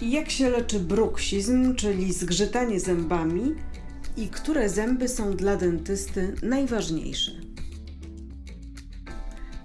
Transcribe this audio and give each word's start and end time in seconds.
Jak 0.00 0.30
się 0.30 0.50
leczy 0.50 0.80
bruksizm, 0.80 1.74
czyli 1.74 2.12
zgrzytanie 2.12 2.80
zębami 2.80 3.54
i 4.16 4.28
które 4.28 4.68
zęby 4.68 5.08
są 5.08 5.36
dla 5.36 5.56
dentysty 5.56 6.34
najważniejsze? 6.42 7.32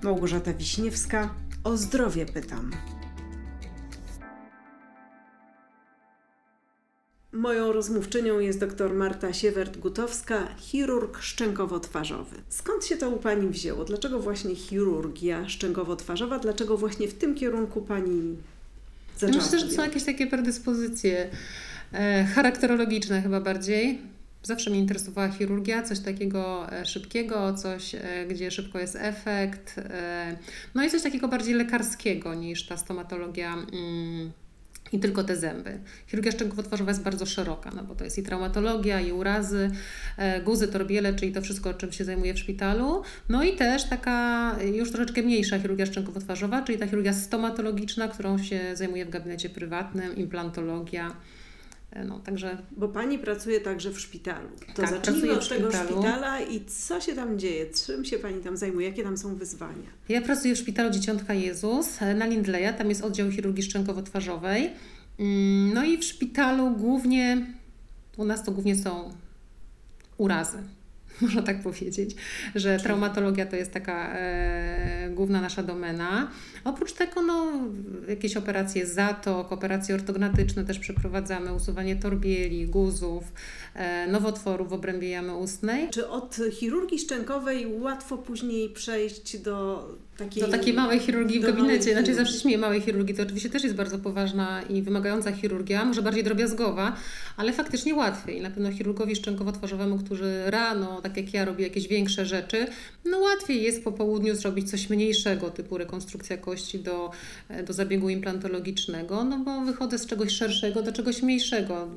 Małgorzata 0.04 0.54
Wiśniewska, 0.54 1.36
o 1.64 1.78
zdrowie 1.78 2.26
pytam. 2.26 2.72
Moją 7.32 7.72
rozmówczynią 7.72 8.40
jest 8.40 8.60
dr 8.60 8.94
Marta 8.94 9.28
Siewert-Gutowska, 9.28 10.38
chirurg 10.58 11.18
szczękowo-twarzowy. 11.18 12.36
Skąd 12.50 12.86
się 12.86 12.98
to 12.98 13.10
u 13.10 13.18
Pani 13.18 13.50
wzięło? 13.50 13.86
Dlaczego 13.86 14.20
właśnie 14.20 14.56
chirurgia 14.56 15.44
szczękowo-twarzowa? 15.44 16.40
Dlaczego 16.40 16.78
właśnie 16.78 17.08
w 17.08 17.14
tym 17.14 17.36
kierunku 17.36 17.82
Pani 17.82 18.38
zaczęła 19.20 19.44
Myślę, 19.44 19.60
że 19.60 19.72
są 19.72 19.84
jakieś 19.84 20.04
takie 20.04 20.28
predyspozycje 20.28 21.30
e, 21.94 22.24
charakterologiczne 22.24 23.22
chyba 23.22 23.42
bardziej. 23.42 24.02
Zawsze 24.44 24.70
mnie 24.70 24.80
interesowała 24.80 25.30
chirurgia, 25.30 25.84
coś 25.84 26.00
takiego 26.00 26.72
e, 26.72 26.86
szybkiego, 26.86 27.54
coś, 27.54 27.96
e, 27.96 28.02
gdzie 28.30 28.52
szybko 28.52 28.80
jest 28.80 28.98
efekt. 29.00 29.76
No 30.76 30.84
i 30.84 30.90
coś 30.90 31.02
takiego 31.02 31.28
bardziej 31.28 31.54
lekarskiego 31.54 32.34
niż 32.34 32.66
ta 32.66 32.78
stomatologia. 32.78 33.56
I 34.92 35.00
tylko 35.00 35.24
te 35.24 35.36
zęby. 35.36 35.80
Chirurgia 36.08 36.32
szczękowo-twarzowa 36.32 36.88
jest 36.88 37.02
bardzo 37.02 37.26
szeroka, 37.26 37.72
no 37.76 37.84
bo 37.84 37.96
to 37.96 38.04
jest 38.04 38.18
i 38.18 38.24
traumatologia, 38.24 39.00
i 39.02 39.12
urazy, 39.12 39.72
e, 40.18 40.42
guzy, 40.42 40.68
torbiele, 40.68 41.14
czyli 41.14 41.32
to 41.32 41.42
wszystko, 41.42 41.74
czym 41.74 41.92
się 41.92 42.06
zajmuje 42.06 42.34
w 42.34 42.40
szpitalu. 42.40 43.04
No 43.30 43.44
i 43.44 43.56
też 43.56 43.84
taka 43.84 44.56
już 44.74 44.92
troszeczkę 44.92 45.22
mniejsza 45.22 45.60
chirurgia 45.60 45.86
szczękowo-twarzowa, 45.86 46.64
czyli 46.64 46.78
ta 46.78 46.88
chirurgia 46.88 47.14
stomatologiczna, 47.14 48.08
którą 48.08 48.38
się 48.38 48.76
zajmuje 48.76 49.06
w 49.06 49.10
gabinecie 49.10 49.50
prywatnym, 49.50 50.16
implantologia. 50.16 51.16
E, 51.92 52.04
no, 52.04 52.20
także... 52.20 52.58
Bo 52.72 52.88
Pani 52.88 53.20
pracuje 53.20 53.60
także 53.62 53.92
w 53.92 54.00
szpitalu. 54.00 54.50
To 54.76 54.82
Tak, 54.82 54.90
zacznijmy 54.92 55.32
od 55.32 55.50
tego 55.50 55.72
szpitalu. 55.72 55.90
szpitala 56.02 56.42
i 56.42 56.66
co 56.66 57.02
się 57.02 57.16
tam 57.16 57.40
dzieje? 57.40 57.66
Czym 57.86 58.06
się 58.06 58.20
Pani 58.20 58.44
tam 58.44 58.58
zajmuje? 58.58 58.88
Jakie 58.90 59.04
tam 59.04 59.18
są 59.18 59.36
wyzwania? 59.36 59.90
Ja 60.10 60.22
pracuję 60.22 60.56
w 60.56 60.58
szpitalu 60.58 60.90
Dzieciątka 60.90 61.34
Jezus 61.34 62.02
e, 62.02 62.14
na 62.16 62.26
Lindleya, 62.26 62.74
tam 62.78 62.90
jest 62.90 63.04
oddział 63.04 63.32
chirurgii 63.32 63.64
szczękowo-twarzowej. 63.64 64.70
Mm, 65.20 65.74
No 65.74 65.84
i 65.86 65.98
w 65.98 66.04
szpitalu 66.04 66.72
głównie, 66.72 67.46
u 68.18 68.26
nas 68.26 68.44
to 68.44 68.52
głównie 68.52 68.76
są 68.76 69.14
urazy. 70.18 70.58
Można 71.22 71.42
tak 71.42 71.62
powiedzieć, 71.62 72.16
że 72.56 72.80
traumatologia 72.80 73.46
to 73.46 73.56
jest 73.56 73.72
taka 73.72 74.14
e, 74.14 75.10
główna 75.10 75.42
nasza 75.42 75.64
domena. 75.64 76.32
Oprócz 76.64 76.94
tego, 76.94 77.22
no, 77.22 77.52
jakieś 78.08 78.38
operacje 78.38 78.88
zatok, 78.88 79.52
operacje 79.52 79.96
ortognatyczne 79.96 80.66
też 80.66 80.80
przeprowadzamy, 80.80 81.54
usuwanie 81.54 81.96
torbieli, 81.96 82.68
guzów, 82.68 83.24
e, 83.76 84.08
nowotworów 84.08 84.70
w 84.70 84.74
obrębie 84.74 85.10
jamy 85.10 85.36
ustnej. 85.36 85.90
Czy 85.90 86.10
od 86.10 86.38
chirurgii 86.52 87.00
szczękowej 87.00 87.80
łatwo 87.82 88.18
później 88.18 88.70
przejść 88.70 89.38
do 89.38 89.88
takiej... 90.20 90.44
Do 90.44 90.50
takiej 90.50 90.74
małej 90.74 91.00
chirurgii 91.00 91.40
w 91.40 91.44
gabinecie. 91.44 91.84
Znaczy 91.84 91.92
chirurgii. 91.92 92.14
zawsze 92.14 92.40
śmieję 92.40 92.58
małej 92.58 92.82
chirurgii, 92.82 93.16
to 93.16 93.24
oczywiście 93.24 93.50
też 93.50 93.64
jest 93.64 93.76
bardzo 93.76 94.00
poważna 94.00 94.62
i 94.62 94.82
wymagająca 94.82 95.32
chirurgia, 95.32 95.86
może 95.86 96.02
bardziej 96.02 96.24
drobiazgowa, 96.24 96.96
ale 97.38 97.54
faktycznie 97.54 97.96
łatwiej. 97.96 98.42
Na 98.42 98.50
pewno 98.50 98.72
chirurgowi 98.72 99.16
szczękowo-twarzowemu, 99.16 99.98
którzy 99.98 100.44
rano, 100.46 101.02
tak 101.02 101.18
jak 101.18 101.34
ja, 101.34 101.46
robię 101.46 101.64
jakieś 101.64 101.88
większe 101.88 102.26
rzeczy, 102.26 102.68
no 103.06 103.20
łatwiej 103.20 103.64
jest 103.64 103.84
po 103.84 103.92
południu 103.92 104.36
zrobić 104.36 104.70
coś 104.70 104.90
mniejszego, 104.90 105.50
typu 105.50 105.78
rekonstrukcja 105.78 106.38
kości 106.38 106.80
do, 106.80 107.12
do 107.68 107.74
zabiegu 107.74 108.10
implantologicznego, 108.10 109.24
no 109.24 109.38
bo 109.38 109.62
wychodzę 109.62 109.98
z 109.98 110.06
czegoś 110.06 110.32
szerszego 110.32 110.82
do 110.82 110.92
czegoś 110.92 111.24
mniejszego. 111.24 111.88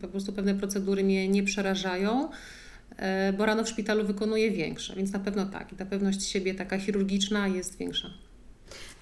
Po 0.00 0.08
prostu 0.08 0.32
pewne 0.32 0.54
procedury 0.54 1.04
mnie 1.04 1.28
nie 1.28 1.42
przerażają 1.42 2.28
e, 2.28 2.63
bo 3.38 3.46
rano 3.46 3.64
w 3.64 3.68
szpitalu 3.68 4.04
wykonuję 4.06 4.50
większe, 4.50 4.96
więc 4.96 5.12
na 5.12 5.18
pewno 5.18 5.46
tak. 5.46 5.72
I 5.72 5.76
ta 5.76 5.84
pewność 5.86 6.22
siebie 6.26 6.54
taka 6.54 6.78
chirurgiczna 6.78 7.48
jest 7.48 7.78
większa. 7.78 8.10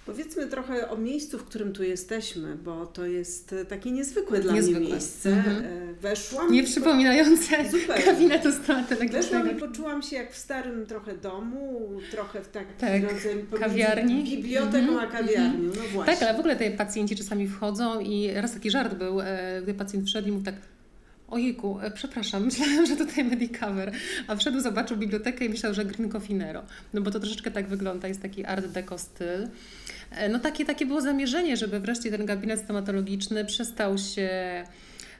Powiedzmy 0.06 0.46
trochę 0.46 0.90
o 0.90 0.96
miejscu, 0.96 1.38
w 1.38 1.44
którym 1.44 1.72
tu 1.72 1.82
jesteśmy, 1.82 2.56
bo 2.56 2.86
to 2.86 3.06
jest 3.06 3.52
e, 3.52 3.64
takie 3.64 3.90
niezwykłe 3.90 4.40
dla 4.40 4.52
Niezwykłe. 4.52 4.80
mnie 4.80 4.90
miejsce. 4.90 5.30
Mhm. 5.30 5.64
E, 5.64 5.94
Weszłam... 5.94 6.52
Nie 6.52 6.62
przypominające 6.64 7.56
Zupełnie. 7.70 8.28
Weszłam 8.38 8.52
stomatologicznego. 8.64 9.50
i 9.50 9.54
poczułam 9.54 10.02
się 10.02 10.16
jak 10.16 10.32
w 10.32 10.38
starym 10.38 10.86
trochę 10.86 11.16
domu, 11.16 11.90
trochę 12.10 12.42
w 12.42 12.48
takim 12.48 12.76
Tak, 12.78 13.02
rodzaju 13.02 13.46
kawiarni. 13.60 14.24
biblioteką 14.24 14.78
Mhm, 14.78 14.98
a 14.98 15.06
kawiarnią. 15.06 15.68
No 15.76 15.82
właśnie. 15.92 16.14
Tak, 16.14 16.22
ale 16.22 16.36
w 16.36 16.38
ogóle 16.38 16.56
te 16.56 16.70
pacjenci 16.70 17.16
czasami 17.16 17.48
wchodzą 17.48 18.00
i 18.00 18.30
raz 18.34 18.54
taki 18.54 18.70
żart 18.70 18.94
był, 18.94 19.20
e, 19.20 19.60
gdy 19.62 19.74
pacjent 19.74 20.06
wszedł 20.06 20.28
i 20.28 20.32
mówi 20.32 20.44
tak 20.44 20.54
Ojejku, 21.32 21.80
e, 21.80 21.90
przepraszam, 21.90 22.44
myślałem, 22.44 22.86
że 22.86 22.96
tutaj 22.96 23.24
Medicover, 23.24 23.92
a 24.26 24.36
wszedł, 24.36 24.60
zobaczył 24.60 24.96
bibliotekę 24.96 25.44
i 25.44 25.48
myślał, 25.48 25.74
że 25.74 25.84
Green 25.84 26.10
Cofinero, 26.10 26.62
no 26.94 27.00
bo 27.00 27.10
to 27.10 27.20
troszeczkę 27.20 27.50
tak 27.50 27.68
wygląda, 27.68 28.08
jest 28.08 28.22
taki 28.22 28.44
art 28.44 28.66
deco 28.66 28.98
styl. 28.98 29.48
E, 30.10 30.28
No 30.28 30.38
takie, 30.38 30.64
takie 30.64 30.86
było 30.86 31.00
zamierzenie, 31.00 31.56
żeby 31.56 31.80
wreszcie 31.80 32.10
ten 32.10 32.26
gabinet 32.26 32.60
stomatologiczny 32.60 33.44
przestał 33.44 33.98
się 33.98 34.30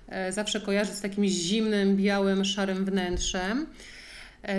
e, 0.09 0.33
zawsze 0.33 0.61
kojarzyć 0.61 0.95
z 0.95 1.01
takim 1.01 1.25
zimnym, 1.25 1.97
białym, 1.97 2.45
szarym 2.45 2.85
wnętrzem. 2.85 3.67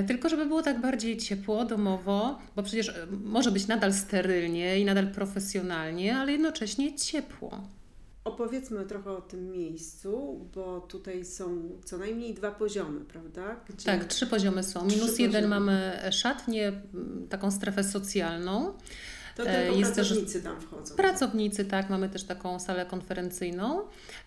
Tylko 0.08 0.30
żeby 0.30 0.46
było 0.46 0.62
tak 0.62 0.82
bardziej 0.82 1.18
ciepło, 1.18 1.66
domowo, 1.66 2.40
bo 2.56 2.64
przecież 2.64 2.94
może 3.24 3.52
być 3.52 3.68
nadal 3.68 3.94
sterylnie 3.94 4.80
i 4.80 4.86
nadal 4.86 5.08
profesjonalnie, 5.08 6.18
ale 6.18 6.32
jednocześnie 6.32 6.96
ciepło. 6.96 7.68
Opowiedzmy 8.24 8.86
trochę 8.86 9.12
o 9.12 9.22
tym 9.22 9.52
miejscu, 9.52 10.40
bo 10.56 10.82
tutaj 10.82 11.26
są 11.26 11.70
co 11.86 11.98
najmniej 11.98 12.34
dwa 12.34 12.52
poziomy, 12.52 13.06
prawda? 13.06 13.56
Gdzie... 13.70 13.86
Tak, 13.86 14.06
trzy 14.06 14.28
poziomy 14.28 14.64
są. 14.64 14.88
Trzy 14.88 14.98
Minus 14.98 15.20
jeden 15.20 15.44
poziomy. 15.44 15.60
mamy 15.60 16.00
szatnię, 16.12 16.82
taką 17.30 17.52
strefę 17.52 17.84
socjalną. 17.84 18.74
To 19.36 19.44
e, 19.44 19.62
tylko 19.64 19.80
jest 19.80 19.96
też- 19.96 20.08
pracownicy 20.08 20.42
tam 20.44 20.62
wchodzą. 20.62 20.96
Pracownicy, 20.96 21.66
tak, 21.66 21.90
mamy 21.90 22.10
też 22.10 22.24
taką 22.24 22.60
salę 22.60 22.86
konferencyjną. 22.86 23.82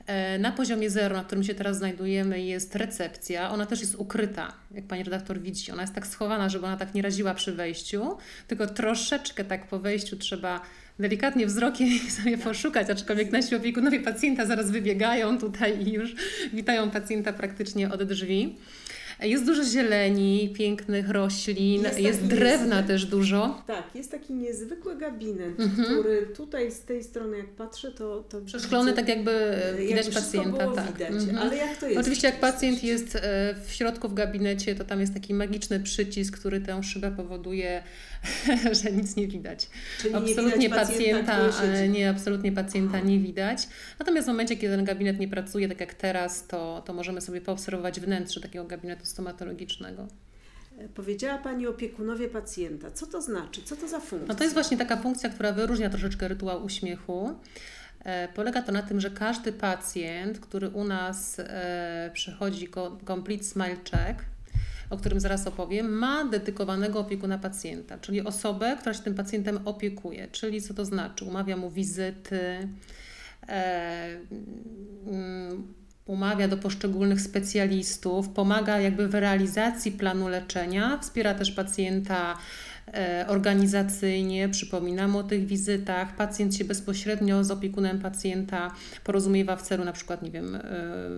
E, 0.07 0.39
Na 0.39 0.53
poziomie 0.53 0.91
zero, 0.91 1.17
na 1.17 1.25
którym 1.25 1.45
się 1.45 1.55
teraz 1.55 1.77
znajdujemy, 1.79 2.41
jest 2.43 2.77
recepcja. 2.77 3.51
Ona 3.51 3.67
też 3.67 3.81
jest 3.81 3.95
ukryta, 3.95 4.53
jak 4.71 4.85
pani 4.85 5.03
redaktor 5.03 5.41
widzi. 5.41 5.73
Ona 5.73 5.83
jest 5.83 5.95
tak 5.95 6.07
schowana, 6.07 6.49
żeby 6.49 6.67
ona 6.67 6.77
tak 6.77 6.95
nie 6.95 7.03
raziła 7.03 7.35
przy 7.35 7.53
wejściu, 7.53 8.17
tylko 8.49 8.67
troszeczkę 8.67 9.45
tak 9.45 9.67
po 9.69 9.79
wejściu 9.79 10.17
trzeba 10.17 10.61
delikatnie 10.99 11.47
wzrokiem 11.47 11.89
sobie 12.23 12.39
poszukać, 12.39 12.91
aczkolwiek 12.91 13.33
nasi 13.33 13.55
opiekunowie 13.57 14.01
pacjenta 14.01 14.47
zaraz 14.47 14.71
wybiegają 14.71 15.39
tutaj 15.39 15.87
i 15.87 15.93
już 15.93 16.15
witają 16.53 16.91
pacjenta 16.91 17.33
praktycznie 17.33 17.93
od 17.93 18.03
drzwi. 18.03 18.57
Jest 19.23 19.45
dużo 19.47 19.65
zieleni, 19.65 20.53
pięknych 20.57 21.11
roślin, 21.11 21.83
Jest 21.83 22.01
jest, 22.01 22.25
drewna 22.27 22.83
niezwykły- 22.83 22.87
też 22.87 23.05
dużo. 23.07 23.63
Tak, 23.67 23.83
jest 23.95 24.11
taki 24.11 24.33
niezwykły 24.35 24.97
gabinet, 24.97 25.61
Mhm. 25.61 25.85
który 25.89 26.27
tutaj 26.37 26.73
z 26.73 26.81
tej 26.81 27.05
strony 27.05 27.37
jak 27.39 27.47
patrzę, 27.49 27.91
to... 27.93 28.25
to 28.29 28.41
Przeszklony 28.41 28.91
widzę, 28.91 29.03
tak 29.03 29.09
jakby 29.17 29.31
e, 29.31 29.77
widać 29.77 29.97
jakby 30.07 30.13
pacjenta. 30.21 30.51
było 30.65 30.73
tak. 30.77 30.93
widać. 30.93 31.11
Mhm. 31.11 31.39
Ale 31.39 31.57
jak 31.57 31.77
to 31.81 31.87
jest? 31.89 32.01
Oczywiście 32.01 32.27
jak 32.29 32.41
pacjent 32.41 32.85
jest 32.85 33.17
e, 33.17 33.55
w 33.67 33.73
środku 33.73 34.09
w 34.09 34.15
gabinecie, 34.15 34.75
to 34.75 34.85
tam 34.85 35.01
jest 35.01 35.15
taki 35.15 35.35
magiczny 35.35 35.81
przycisk, 35.81 36.39
który 36.39 36.61
tę 36.61 36.83
szybę 36.83 37.11
powoduje, 37.17 37.83
że 38.83 38.93
nic 38.93 39.17
nie 39.17 39.29
widać. 39.29 39.69
Czyli 40.01 40.15
nie 40.15 40.21
absolutnie 40.21 40.69
widać 40.69 40.89
pacjenta, 40.89 41.53
siedzi. 41.53 41.89
nie, 41.91 42.11
absolutnie 42.11 42.53
pacjenta 42.53 42.99
Aha. 42.99 43.07
nie 43.07 43.19
widać. 43.19 43.69
Natomiast 43.99 44.27
w 44.27 44.31
momencie, 44.31 44.57
kiedy 44.57 44.77
ten 44.77 44.85
gabinet 44.85 45.19
nie 45.19 45.29
pracuje, 45.29 45.69
tak 45.69 45.81
jak 45.81 45.95
teraz, 45.95 46.47
to, 46.47 46.83
to 46.87 46.93
możemy 46.93 47.21
sobie 47.21 47.41
poobserwować 47.41 48.01
wnętrze 48.01 48.41
takiego 48.41 48.65
gabinetu 48.65 49.05
stomatologicznego. 49.05 50.07
E, 50.79 50.89
Powiedziała 50.89 51.39
Pani 51.39 51.67
opiekunowie 51.67 52.29
pacjenta. 52.29 52.91
Co 52.91 53.07
to 53.07 53.23
znaczy? 53.23 53.63
Co 53.63 53.77
to 53.77 53.89
za 53.89 54.01
funkcja? 54.01 54.29
No 54.29 54.35
to 54.35 54.43
jest 54.45 54.55
właśnie 54.55 54.77
taka 54.77 54.97
funkcja, 54.97 55.31
która 55.31 55.53
wyróżnia 55.53 55.91
troszeczkę 55.91 56.29
rytuał 56.29 56.65
uśmiechu. 56.65 57.35
E, 58.05 58.29
Polega 58.29 58.63
to 58.63 58.73
na 58.73 58.83
tym, 58.83 59.01
że 59.01 59.11
każdy 59.11 59.53
pacjent, 59.53 60.41
który 60.41 60.69
u 60.69 60.85
nas 60.85 61.39
e, 61.39 62.11
przechodzi 62.15 62.69
go- 62.69 62.99
Complete 63.07 63.45
Smile 63.45 63.77
Check, 63.77 64.25
o 64.91 64.97
którym 64.97 65.21
zaraz 65.21 65.47
opowiem, 65.47 65.93
ma 65.93 66.25
dedykowanego 66.25 67.01
opiekuna 67.01 67.39
pacjenta, 67.39 67.99
czyli 67.99 68.21
osobę, 68.21 68.77
która 68.81 68.95
się 68.95 69.03
tym 69.03 69.15
pacjentem 69.15 69.59
opiekuje. 69.65 70.29
Czyli 70.29 70.63
co 70.63 70.75
to 70.75 70.85
znaczy? 70.85 71.25
Umawia 71.25 71.57
mu 71.57 71.71
wizyty, 71.71 72.69
e, 73.49 74.19
mm, 75.07 75.75
umawia 76.07 76.49
do 76.49 76.57
poszczególnych 76.57 77.21
specjalistów, 77.21 78.29
pomaga 78.29 78.81
jakby 78.81 79.09
w 79.09 79.15
realizacji 79.15 79.93
planu 79.93 80.29
leczenia, 80.29 80.99
wspiera 81.03 81.35
też 81.35 81.51
pacjenta 81.51 82.39
organizacyjnie, 83.27 84.49
przypominamy 84.49 85.19
o 85.19 85.23
tych 85.23 85.47
wizytach, 85.47 86.17
pacjent 86.17 86.55
się 86.57 86.65
bezpośrednio 86.65 87.45
z 87.45 87.51
opiekunem 87.51 87.99
pacjenta 87.99 88.71
porozumiewa 89.05 89.57
w 89.57 89.63
celu 89.63 89.85
na 89.85 89.93
przykład, 89.93 90.23
nie 90.23 90.31
wiem, 90.31 90.55
e, 90.55 90.61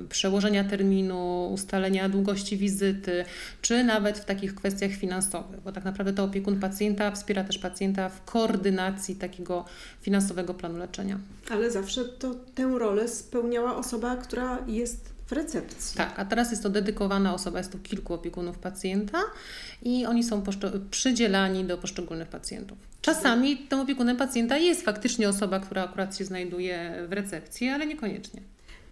przełożenia 0.09 0.65
terminu, 0.65 1.51
ustalenia 1.53 2.09
długości 2.09 2.57
wizyty, 2.57 3.25
czy 3.63 3.85
nawet 3.85 4.19
w 4.19 4.25
takich 4.25 4.55
kwestiach 4.55 4.91
finansowych, 4.91 5.61
bo 5.61 5.73
tak 5.73 5.85
naprawdę 5.85 6.13
to 6.13 6.25
opiekun 6.25 6.61
pacjenta 6.61 7.11
wspiera 7.11 7.45
też 7.45 7.59
pacjenta 7.59 8.09
w 8.09 8.25
koordynacji 8.25 9.17
takiego 9.17 9.65
finansowego 10.01 10.55
planu 10.55 10.79
leczenia. 10.79 11.19
Ale 11.51 11.71
zawsze 11.71 12.05
to 12.05 12.35
tę 12.55 12.79
rolę 12.79 13.09
spełniała 13.09 13.77
osoba, 13.77 14.17
która 14.17 14.59
jest 14.67 15.18
w 15.29 15.33
recepcji. 15.33 15.97
Tak, 15.97 16.19
a 16.19 16.25
teraz 16.25 16.51
jest 16.51 16.63
to 16.63 16.71
dedykowana 16.71 17.35
osoba, 17.35 17.59
jest 17.59 17.73
to 17.73 17.79
kilku 17.79 18.15
opiekunów 18.15 18.59
pacjenta 18.59 19.19
i 19.83 20.07
oni 20.07 20.25
są 20.25 20.43
przydzielani 20.91 21.65
do 21.65 21.79
poszczególnych 21.79 22.29
pacjentów. 22.29 22.79
Czasami 23.03 23.57
tym 23.57 23.81
opiekunem 23.81 24.17
pacjenta 24.17 24.57
jest 24.57 24.83
faktycznie 24.83 25.29
osoba, 25.29 25.61
która 25.61 25.85
akurat 25.85 26.17
się 26.17 26.25
znajduje 26.25 27.07
w 27.09 27.13
recepcji, 27.13 27.69
ale 27.69 27.87
niekoniecznie. 27.87 28.41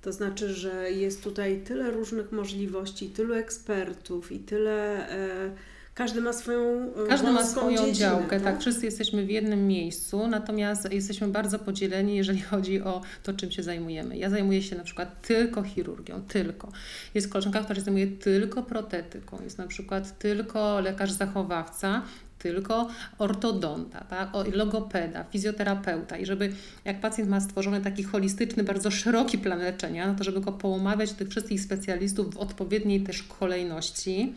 To 0.03 0.13
znaczy, 0.13 0.55
że 0.55 0.91
jest 0.91 1.25
tutaj 1.25 1.61
tyle 1.65 1.91
różnych 1.91 2.33
możliwości, 2.33 3.11
tylu 3.11 3.35
ekspertów 3.35 4.33
i 4.33 4.39
tyle. 4.39 5.09
E, 5.11 5.51
każdy 5.97 6.21
ma 6.21 6.33
swoją 6.33 6.93
e, 7.05 7.07
Każdy 7.09 7.33
ma 7.33 7.45
swoją 7.45 7.71
dziedzinę, 7.71 7.95
działkę, 7.95 8.41
tak? 8.41 8.43
tak? 8.43 8.61
Wszyscy 8.61 8.85
jesteśmy 8.85 9.27
w 9.27 9.31
jednym 9.31 9.67
miejscu, 9.67 10.27
natomiast 10.27 10.93
jesteśmy 10.93 11.29
bardzo 11.29 11.59
podzieleni, 11.59 12.17
jeżeli 12.17 12.41
chodzi 12.51 12.83
o 12.83 13.01
to, 13.23 13.33
czym 13.33 13.51
się 13.51 13.63
zajmujemy. 13.63 14.17
Ja 14.17 14.31
zajmuję 14.31 14.63
się 14.63 14.77
na 14.77 14.85
przykład 14.85 15.23
tylko 15.23 15.63
chirurgią, 15.63 16.23
tylko. 16.29 16.73
Jest 17.15 17.29
koleżanka, 17.29 17.61
która 17.61 17.75
się 17.75 17.81
zajmuje 17.81 18.07
tylko 18.07 18.63
protetyką, 18.63 19.39
jest 19.45 19.59
na 19.59 19.67
przykład 19.67 20.19
tylko 20.19 20.81
lekarz 20.81 21.13
zachowawca, 21.13 22.03
tylko 22.39 22.89
ortodonta, 23.19 24.01
tak? 24.05 24.31
logopeda, 24.53 25.25
fizjoterapeuta 25.25 26.19
i 26.19 26.27
żeby 26.27 26.53
jak 26.85 27.01
pacjent 27.01 27.31
ma 27.31 27.41
stworzony 27.41 27.81
taki 27.81 28.03
holistyczny, 28.03 28.65
bardzo 28.65 28.91
szeroki 28.91 29.39
plan 29.39 29.59
leczenia, 29.59 30.07
no 30.07 30.15
to 30.15 30.25
żeby 30.25 30.41
go 30.41 30.53
poumawiać 30.53 31.13
tych 31.13 31.29
wszystkich 31.29 31.61
specjalistów 31.61 32.35
w 32.35 32.39
odpowiedniej 32.39 33.01
też 33.01 33.23
kolejności, 33.23 34.35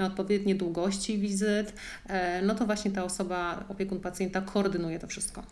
na 0.00 0.06
odpowiednie 0.06 0.54
długości 0.54 1.18
wizyt, 1.18 1.72
e, 2.06 2.42
no 2.42 2.54
to 2.54 2.66
właśnie 2.66 2.90
ta 2.90 3.04
osoba, 3.04 3.64
opiekun 3.68 4.00
pacjenta 4.00 4.40
koordynuje 4.40 4.98
to 4.98 5.06
wszystko. 5.06 5.42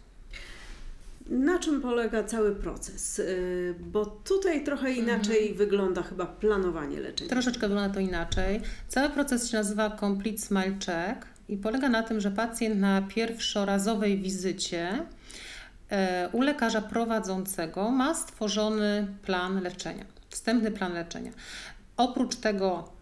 Na 1.29 1.59
czym 1.59 1.81
polega 1.81 2.25
cały 2.25 2.55
proces? 2.55 3.19
Y, 3.19 3.75
bo 3.81 4.07
tutaj 4.07 4.65
trochę 4.65 4.93
inaczej 4.93 5.39
mhm. 5.39 5.59
wygląda 5.59 6.03
chyba 6.03 6.27
planowanie 6.27 7.01
leczenia. 7.01 7.31
Troszeczkę 7.31 7.69
wygląda 7.69 7.95
to 7.95 8.01
inaczej. 8.01 8.61
Cały 8.89 9.11
proces 9.11 9.51
się 9.51 9.57
nazywa 9.57 9.97
Complete 10.01 10.39
Smile 10.39 10.77
Check 10.87 11.27
i 11.49 11.57
polega 11.57 11.89
na 11.89 12.03
tym, 12.03 12.21
że 12.21 12.31
pacjent 12.31 12.81
na 12.81 13.03
pierwszorazowej 13.03 14.19
wizycie 14.19 15.07
e, 15.91 16.29
u 16.33 16.43
lekarza 16.43 16.81
prowadzącego 16.81 17.91
ma 17.91 18.15
stworzony 18.15 19.07
plan 19.23 19.63
leczenia, 19.63 20.05
wstępny 20.29 20.71
plan 20.71 20.93
leczenia. 20.93 21.33
Oprócz 21.97 22.37
tego 22.37 22.89
e, 22.95 22.98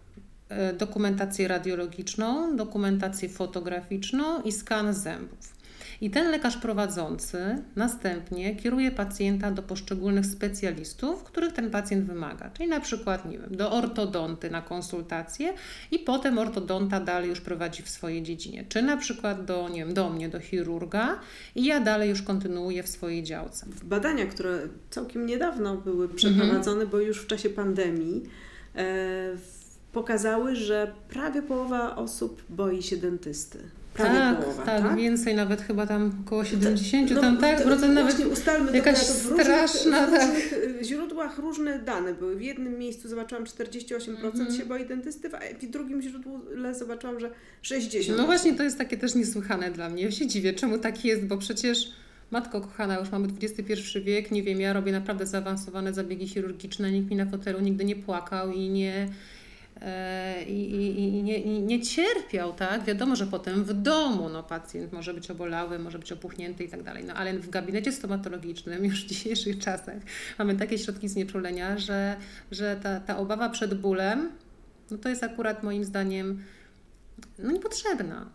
dokumentację 0.77 1.47
radiologiczną, 1.47 2.55
dokumentację 2.55 3.29
fotograficzną 3.29 4.41
i 4.41 4.51
skan 4.51 4.93
zębów. 4.93 5.57
I 6.01 6.09
ten 6.09 6.31
lekarz 6.31 6.57
prowadzący 6.57 7.63
następnie 7.75 8.55
kieruje 8.55 8.91
pacjenta 8.91 9.51
do 9.51 9.63
poszczególnych 9.63 10.25
specjalistów, 10.25 11.23
których 11.23 11.53
ten 11.53 11.71
pacjent 11.71 12.05
wymaga. 12.05 12.49
Czyli 12.49 12.69
na 12.69 12.79
przykład, 12.79 13.25
nie 13.25 13.39
wiem, 13.39 13.55
do 13.57 13.71
ortodonty 13.71 14.49
na 14.49 14.61
konsultację 14.61 15.53
i 15.91 15.99
potem 15.99 16.37
ortodonta 16.37 16.99
dalej 16.99 17.29
już 17.29 17.41
prowadzi 17.41 17.83
w 17.83 17.89
swojej 17.89 18.23
dziedzinie. 18.23 18.65
Czy 18.69 18.81
na 18.81 18.97
przykład 18.97 19.45
do, 19.45 19.69
nie 19.69 19.85
wiem, 19.85 19.93
do 19.93 20.09
mnie, 20.09 20.29
do 20.29 20.39
chirurga 20.39 21.19
i 21.55 21.65
ja 21.65 21.79
dalej 21.79 22.09
już 22.09 22.21
kontynuuję 22.21 22.83
w 22.83 22.89
swojej 22.89 23.23
działce. 23.23 23.65
Badania, 23.83 24.25
które 24.25 24.59
całkiem 24.89 25.25
niedawno 25.25 25.77
były 25.77 26.09
przeprowadzone, 26.09 26.83
mhm. 26.83 26.89
bo 26.89 26.99
już 26.99 27.21
w 27.21 27.27
czasie 27.27 27.49
pandemii, 27.49 28.23
e, 28.75 29.56
pokazały, 29.97 30.55
że 30.55 30.91
prawie 31.09 31.41
połowa 31.41 31.95
osób 31.95 32.43
boi 32.49 32.83
się 32.83 32.97
dentysty. 32.97 33.59
Prawie 33.93 34.19
tak, 34.19 34.39
połowa, 34.39 34.63
tak, 34.63 34.81
tak, 34.81 34.97
więcej 34.97 35.35
nawet 35.35 35.61
chyba 35.61 35.87
tam 35.87 36.11
około 36.25 36.45
70, 36.45 37.11
no, 37.11 37.21
tam 37.21 37.37
tak, 37.37 37.63
procent 37.63 37.93
nawet 37.93 38.25
ustalmy 38.31 38.77
jakaś 38.77 39.07
to, 39.07 39.13
w 39.13 39.17
straszna. 39.17 40.05
Różnych, 40.05 40.21
tak. 40.21 40.29
w 40.29 40.63
różnych 40.63 40.83
źródłach 40.83 41.37
różne 41.37 41.79
dane 41.79 42.13
były. 42.13 42.35
W 42.35 42.41
jednym 42.41 42.79
miejscu 42.79 43.07
zobaczyłam 43.07 43.43
48% 43.43 44.35
mm. 44.35 44.53
się 44.53 44.65
boi 44.65 44.85
dentysty, 44.85 45.29
a 45.35 45.65
w 45.65 45.69
drugim 45.69 46.01
źródle 46.01 46.75
zobaczyłam, 46.75 47.19
że 47.19 47.31
60%. 47.63 48.17
No 48.17 48.25
właśnie 48.25 48.53
to 48.53 48.63
jest 48.63 48.77
takie 48.77 48.97
też 48.97 49.15
niesłychane 49.15 49.71
dla 49.71 49.89
mnie. 49.89 50.03
Ja 50.03 50.11
się 50.11 50.27
dziwię, 50.27 50.53
czemu 50.53 50.77
tak 50.77 51.05
jest, 51.05 51.25
bo 51.25 51.37
przecież 51.37 51.91
Matko 52.31 52.61
kochana, 52.61 52.99
już 52.99 53.11
mamy 53.11 53.27
XXI 53.41 53.73
wiek, 54.01 54.31
nie 54.31 54.43
wiem, 54.43 54.61
ja 54.61 54.73
robię 54.73 54.91
naprawdę 54.91 55.25
zaawansowane 55.25 55.93
zabiegi 55.93 56.27
chirurgiczne, 56.27 56.91
nikt 56.91 57.09
mi 57.09 57.15
na 57.15 57.25
fotelu 57.25 57.59
nigdy 57.59 57.85
nie 57.85 57.95
płakał 57.95 58.51
i 58.51 58.69
nie, 58.69 59.09
i, 60.47 60.51
i, 60.51 60.99
i, 60.99 61.23
nie, 61.23 61.61
nie, 61.61 61.81
cierpiał, 61.81 62.53
tak? 62.53 62.83
Wiadomo, 62.83 63.15
że 63.15 63.27
potem 63.27 63.63
w 63.63 63.73
domu 63.73 64.29
no, 64.29 64.43
pacjent 64.43 64.93
może 64.93 65.13
być 65.13 65.31
obolały, 65.31 65.79
może 65.79 65.99
być 65.99 66.11
opuchnięty 66.11 66.63
i 66.63 66.69
tak 66.69 66.83
dalej, 66.83 67.03
no 67.03 67.13
ale 67.13 67.39
w 67.39 67.49
gabinecie 67.49 67.91
stomatologicznym 67.91 68.85
już 68.85 69.05
w 69.05 69.07
dzisiejszych 69.07 69.59
czasach 69.59 69.97
mamy 70.39 70.55
takie 70.55 70.77
środki 70.77 71.09
znieczulenia, 71.09 71.77
że, 71.77 72.17
że 72.51 72.79
ta, 72.83 72.99
ta 72.99 73.17
obawa 73.17 73.49
przed 73.49 73.81
bólem, 73.81 74.31
no 74.91 74.97
to 74.97 75.09
jest 75.09 75.23
akurat 75.23 75.63
moim 75.63 75.83
zdaniem 75.83 76.43
no, 77.39 77.51
niepotrzebna. 77.51 78.29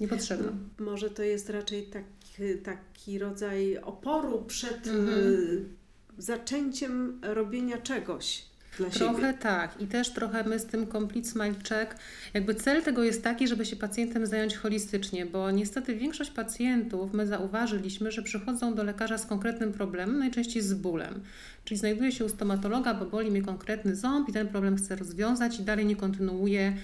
Niepotrzebna. 0.00 0.52
No, 0.78 0.84
może 0.84 1.10
to 1.10 1.22
jest 1.22 1.50
raczej 1.50 1.82
taki, 1.82 2.58
taki 2.64 3.18
rodzaj 3.18 3.78
oporu 3.78 4.44
przed 4.44 4.86
mhm. 4.86 5.76
zaczęciem 6.18 7.20
robienia 7.22 7.78
czegoś 7.78 8.53
dla 8.78 8.90
trochę 8.90 9.22
siebie. 9.22 9.34
tak 9.40 9.80
i 9.80 9.86
też 9.86 10.10
trochę 10.10 10.44
my 10.44 10.58
z 10.58 10.66
tym 10.66 10.86
Complete 10.86 11.28
Smile 11.28 11.54
Check, 11.68 11.96
jakby 12.34 12.54
cel 12.54 12.82
tego 12.82 13.04
jest 13.04 13.24
taki, 13.24 13.48
żeby 13.48 13.66
się 13.66 13.76
pacjentem 13.76 14.26
zająć 14.26 14.56
holistycznie, 14.56 15.26
bo 15.26 15.50
niestety 15.50 15.96
większość 15.96 16.30
pacjentów, 16.30 17.12
my 17.12 17.26
zauważyliśmy, 17.26 18.12
że 18.12 18.22
przychodzą 18.22 18.74
do 18.74 18.82
lekarza 18.82 19.18
z 19.18 19.26
konkretnym 19.26 19.72
problemem, 19.72 20.18
najczęściej 20.18 20.62
z 20.62 20.74
bólem. 20.74 21.20
Czyli 21.64 21.78
znajduje 21.78 22.12
się 22.12 22.24
u 22.24 22.28
stomatologa, 22.28 22.94
bo 22.94 23.06
boli 23.06 23.30
mnie 23.30 23.42
konkretny 23.42 23.96
ząb 23.96 24.28
i 24.28 24.32
ten 24.32 24.48
problem 24.48 24.76
chce 24.76 24.96
rozwiązać 24.96 25.60
i 25.60 25.62
dalej 25.62 25.86
nie 25.86 25.96
kontynuuje 25.96 26.76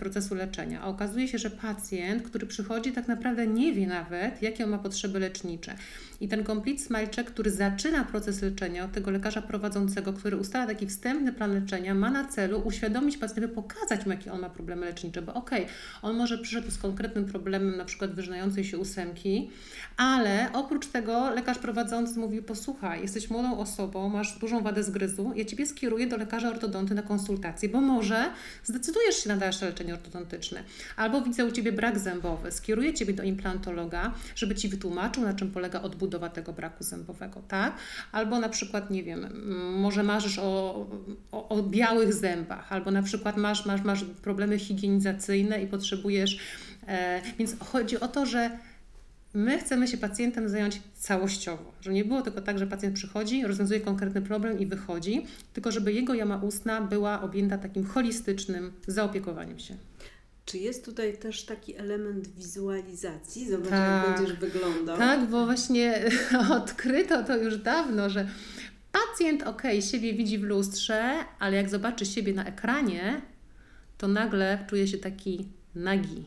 procesu 0.00 0.34
leczenia. 0.34 0.80
A 0.80 0.86
okazuje 0.86 1.28
się, 1.28 1.38
że 1.38 1.50
pacjent, 1.50 2.22
który 2.22 2.46
przychodzi, 2.46 2.92
tak 2.92 3.08
naprawdę 3.08 3.46
nie 3.46 3.72
wie 3.72 3.86
nawet, 3.86 4.42
jakie 4.42 4.64
on 4.64 4.70
ma 4.70 4.78
potrzeby 4.78 5.18
lecznicze. 5.18 5.74
I 6.20 6.28
ten 6.28 6.44
Complete 6.44 6.82
Smile 6.82 7.06
Check, 7.16 7.30
który 7.30 7.50
zaczyna 7.50 8.04
proces 8.04 8.42
leczenia 8.42 8.84
od 8.84 8.92
tego 8.92 9.10
lekarza 9.10 9.42
prowadzącego, 9.42 10.12
który 10.12 10.36
ustala 10.36 10.66
taki 10.66 10.86
wstępny 10.86 11.32
plan 11.32 11.54
leczenia, 11.54 11.94
ma 11.94 12.10
na 12.10 12.24
celu 12.24 12.60
uświadomić 12.60 13.16
pacjentowi, 13.16 13.54
pokazać 13.54 14.06
mu, 14.06 14.12
jakie 14.12 14.32
on 14.32 14.40
ma 14.40 14.50
problemy 14.50 14.86
lecznicze, 14.86 15.22
bo 15.22 15.34
okej, 15.34 15.62
okay, 15.62 15.74
on 16.02 16.16
może 16.16 16.38
przyszedł 16.38 16.70
z 16.70 16.78
konkretnym 16.78 17.24
problemem, 17.24 17.76
na 17.76 17.84
przykład 17.84 18.14
wyżynającej 18.14 18.64
się 18.64 18.78
ósemki, 18.78 19.50
ale 19.96 20.48
oprócz 20.52 20.86
tego 20.86 21.30
lekarz 21.30 21.58
prowadzący 21.58 22.18
mówi, 22.18 22.42
posłuchaj, 22.42 23.02
jesteś 23.02 23.30
młodą 23.30 23.58
osobą, 23.58 24.08
masz 24.08 24.38
dużą 24.38 24.62
wadę 24.62 24.82
zgryzu, 24.82 25.32
ja 25.36 25.44
Ciebie 25.44 25.66
skieruję 25.66 26.06
do 26.06 26.16
lekarza 26.16 26.48
ortodonty 26.48 26.94
na 26.94 27.02
konsultację, 27.02 27.68
bo 27.68 27.80
może 27.80 28.30
zdecydujesz 28.64 29.16
się 29.16 29.28
na 29.28 29.36
dalsze 29.36 29.71
leczenie 29.72 29.94
ortodontyczne. 29.94 30.64
Albo 30.96 31.22
widzę 31.22 31.44
u 31.44 31.50
Ciebie 31.50 31.72
brak 31.72 31.98
zębowy, 31.98 32.52
skieruję 32.52 32.94
Ciebie 32.94 33.14
do 33.14 33.22
implantologa, 33.22 34.14
żeby 34.36 34.54
Ci 34.54 34.68
wytłumaczył, 34.68 35.22
na 35.22 35.34
czym 35.34 35.50
polega 35.50 35.82
odbudowa 35.82 36.28
tego 36.28 36.52
braku 36.52 36.84
zębowego, 36.84 37.42
tak? 37.48 37.76
Albo 38.12 38.40
na 38.40 38.48
przykład, 38.48 38.90
nie 38.90 39.02
wiem, 39.02 39.26
może 39.80 40.02
marzysz 40.02 40.38
o, 40.38 40.86
o, 41.32 41.48
o 41.48 41.62
białych 41.62 42.14
zębach, 42.14 42.72
albo 42.72 42.90
na 42.90 43.02
przykład 43.02 43.36
masz, 43.36 43.66
masz, 43.66 43.82
masz 43.82 44.04
problemy 44.04 44.58
higienizacyjne 44.58 45.62
i 45.62 45.66
potrzebujesz, 45.66 46.38
e, 46.88 47.22
więc 47.38 47.56
chodzi 47.58 48.00
o 48.00 48.08
to, 48.08 48.26
że 48.26 48.50
My 49.34 49.58
chcemy 49.58 49.88
się 49.88 49.98
pacjentem 49.98 50.48
zająć 50.48 50.80
całościowo, 50.94 51.72
żeby 51.80 51.94
nie 51.94 52.04
było 52.04 52.22
tylko 52.22 52.40
tak, 52.40 52.58
że 52.58 52.66
pacjent 52.66 52.94
przychodzi, 52.94 53.46
rozwiązuje 53.46 53.80
konkretny 53.80 54.22
problem 54.22 54.58
i 54.58 54.66
wychodzi, 54.66 55.26
tylko 55.52 55.72
żeby 55.72 55.92
jego 55.92 56.14
jama 56.14 56.36
ustna 56.36 56.80
była 56.80 57.22
objęta 57.22 57.58
takim 57.58 57.84
holistycznym 57.84 58.72
zaopiekowaniem 58.86 59.58
się. 59.58 59.76
Czy 60.44 60.58
jest 60.58 60.84
tutaj 60.84 61.18
też 61.18 61.44
taki 61.44 61.76
element 61.76 62.28
wizualizacji? 62.28 63.50
Zobacz, 63.50 63.70
tak, 63.70 64.06
jak 64.06 64.16
będziesz 64.16 64.36
wyglądał. 64.36 64.98
Tak, 64.98 65.26
bo 65.30 65.44
właśnie 65.44 66.04
odkryto 66.62 67.24
to 67.24 67.36
już 67.36 67.56
dawno, 67.56 68.10
że 68.10 68.28
pacjent, 68.92 69.42
ok, 69.42 69.62
siebie 69.90 70.14
widzi 70.14 70.38
w 70.38 70.42
lustrze, 70.42 71.14
ale 71.38 71.56
jak 71.56 71.70
zobaczy 71.70 72.06
siebie 72.06 72.34
na 72.34 72.44
ekranie, 72.44 73.20
to 73.98 74.08
nagle 74.08 74.64
czuje 74.68 74.88
się 74.88 74.98
taki 74.98 75.48
nagi 75.74 76.24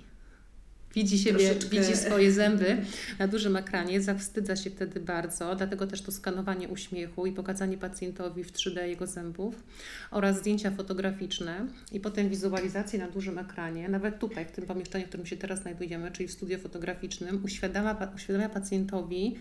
widzi 0.96 1.20
siebie, 1.20 1.40
Troszeczkę- 1.40 1.70
widzi 1.70 1.96
swoje 1.98 2.32
zęby 2.32 2.78
na 3.20 3.28
dużym 3.28 3.56
ekranie, 3.56 4.02
zawstydza 4.02 4.56
się 4.56 4.70
wtedy 4.70 5.00
bardzo, 5.00 5.56
dlatego 5.56 5.88
też 5.88 6.02
to 6.02 6.12
skanowanie 6.12 6.70
uśmiechu 6.70 7.26
i 7.26 7.32
pokazanie 7.32 7.78
pacjentowi 7.78 8.44
w 8.44 8.52
3D 8.52 8.88
jego 8.88 9.08
zębów 9.08 9.64
oraz 10.12 10.38
zdjęcia 10.40 10.72
fotograficzne 10.72 11.66
i 11.92 12.00
potem 12.00 12.30
wizualizacje 12.30 13.00
na 13.00 13.08
dużym 13.08 13.38
ekranie, 13.38 13.90
nawet 13.90 14.20
tutaj 14.20 14.46
w 14.46 14.52
tym 14.52 14.66
pomieszczeniu, 14.66 15.06
w 15.06 15.08
którym 15.08 15.26
się 15.26 15.38
teraz 15.38 15.62
znajdujemy, 15.62 16.12
czyli 16.12 16.28
w 16.28 16.32
studio 16.32 16.58
fotograficznym, 16.60 17.42
uświadamia, 17.46 18.12
uświadamia 18.16 18.50
pacjentowi 18.50 19.36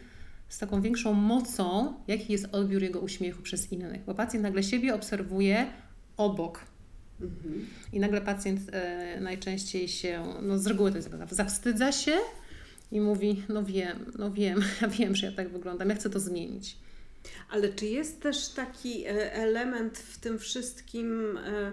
z 0.48 0.58
taką 0.58 0.80
większą 0.82 1.12
mocą, 1.12 1.94
jaki 2.08 2.32
jest 2.32 2.46
odbiór 2.52 2.82
jego 2.82 3.00
uśmiechu 3.00 3.42
przez 3.42 3.72
innych, 3.72 4.04
bo 4.04 4.14
pacjent 4.14 4.42
nagle 4.42 4.62
siebie 4.62 4.94
obserwuje 4.94 5.66
obok 6.16 6.60
Mhm. 7.20 7.66
i 7.92 8.00
nagle 8.00 8.20
pacjent 8.20 8.60
e, 8.72 9.20
najczęściej 9.20 9.88
się, 9.88 10.24
no 10.42 10.58
z 10.58 10.66
reguły 10.66 10.90
to 10.90 10.96
jest 10.96 11.08
prawda, 11.08 11.36
zawstydza 11.36 11.92
się 11.92 12.16
i 12.92 13.00
mówi, 13.00 13.42
no 13.48 13.64
wiem, 13.64 13.98
no 14.18 14.30
wiem, 14.30 14.60
ja 14.80 14.88
wiem, 14.88 15.16
że 15.16 15.26
ja 15.26 15.32
tak 15.32 15.48
wyglądam, 15.48 15.88
ja 15.88 15.94
chcę 15.94 16.10
to 16.10 16.20
zmienić. 16.20 16.76
Ale 17.50 17.68
czy 17.68 17.86
jest 17.86 18.20
też 18.20 18.48
taki 18.48 19.06
e, 19.06 19.32
element 19.32 19.98
w 19.98 20.18
tym 20.18 20.38
wszystkim, 20.38 21.38
e, 21.38 21.72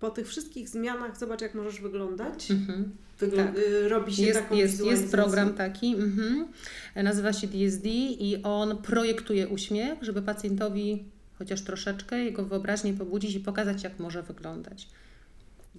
po 0.00 0.10
tych 0.10 0.28
wszystkich 0.28 0.68
zmianach, 0.68 1.18
zobacz 1.18 1.40
jak 1.40 1.54
możesz 1.54 1.80
wyglądać? 1.80 2.50
Mhm. 2.50 2.96
Wygl- 3.20 3.36
Tak. 3.36 3.58
y, 3.58 3.88
Robi 3.88 4.14
się 4.14 4.22
Jest, 4.22 4.40
taką 4.40 4.54
jest, 4.54 4.84
jest 4.84 5.10
program 5.10 5.54
taki, 5.54 5.94
mhm. 5.94 6.48
nazywa 6.96 7.32
się 7.32 7.46
DSD 7.46 7.88
i 7.88 8.42
on 8.42 8.76
projektuje 8.76 9.48
uśmiech, 9.48 10.02
żeby 10.02 10.22
pacjentowi 10.22 11.04
chociaż 11.38 11.62
troszeczkę 11.62 12.24
jego 12.24 12.44
wyobraźnię 12.44 12.94
pobudzić 12.94 13.34
i 13.34 13.40
pokazać, 13.40 13.82
jak 13.84 13.98
może 13.98 14.22
wyglądać. 14.22 14.88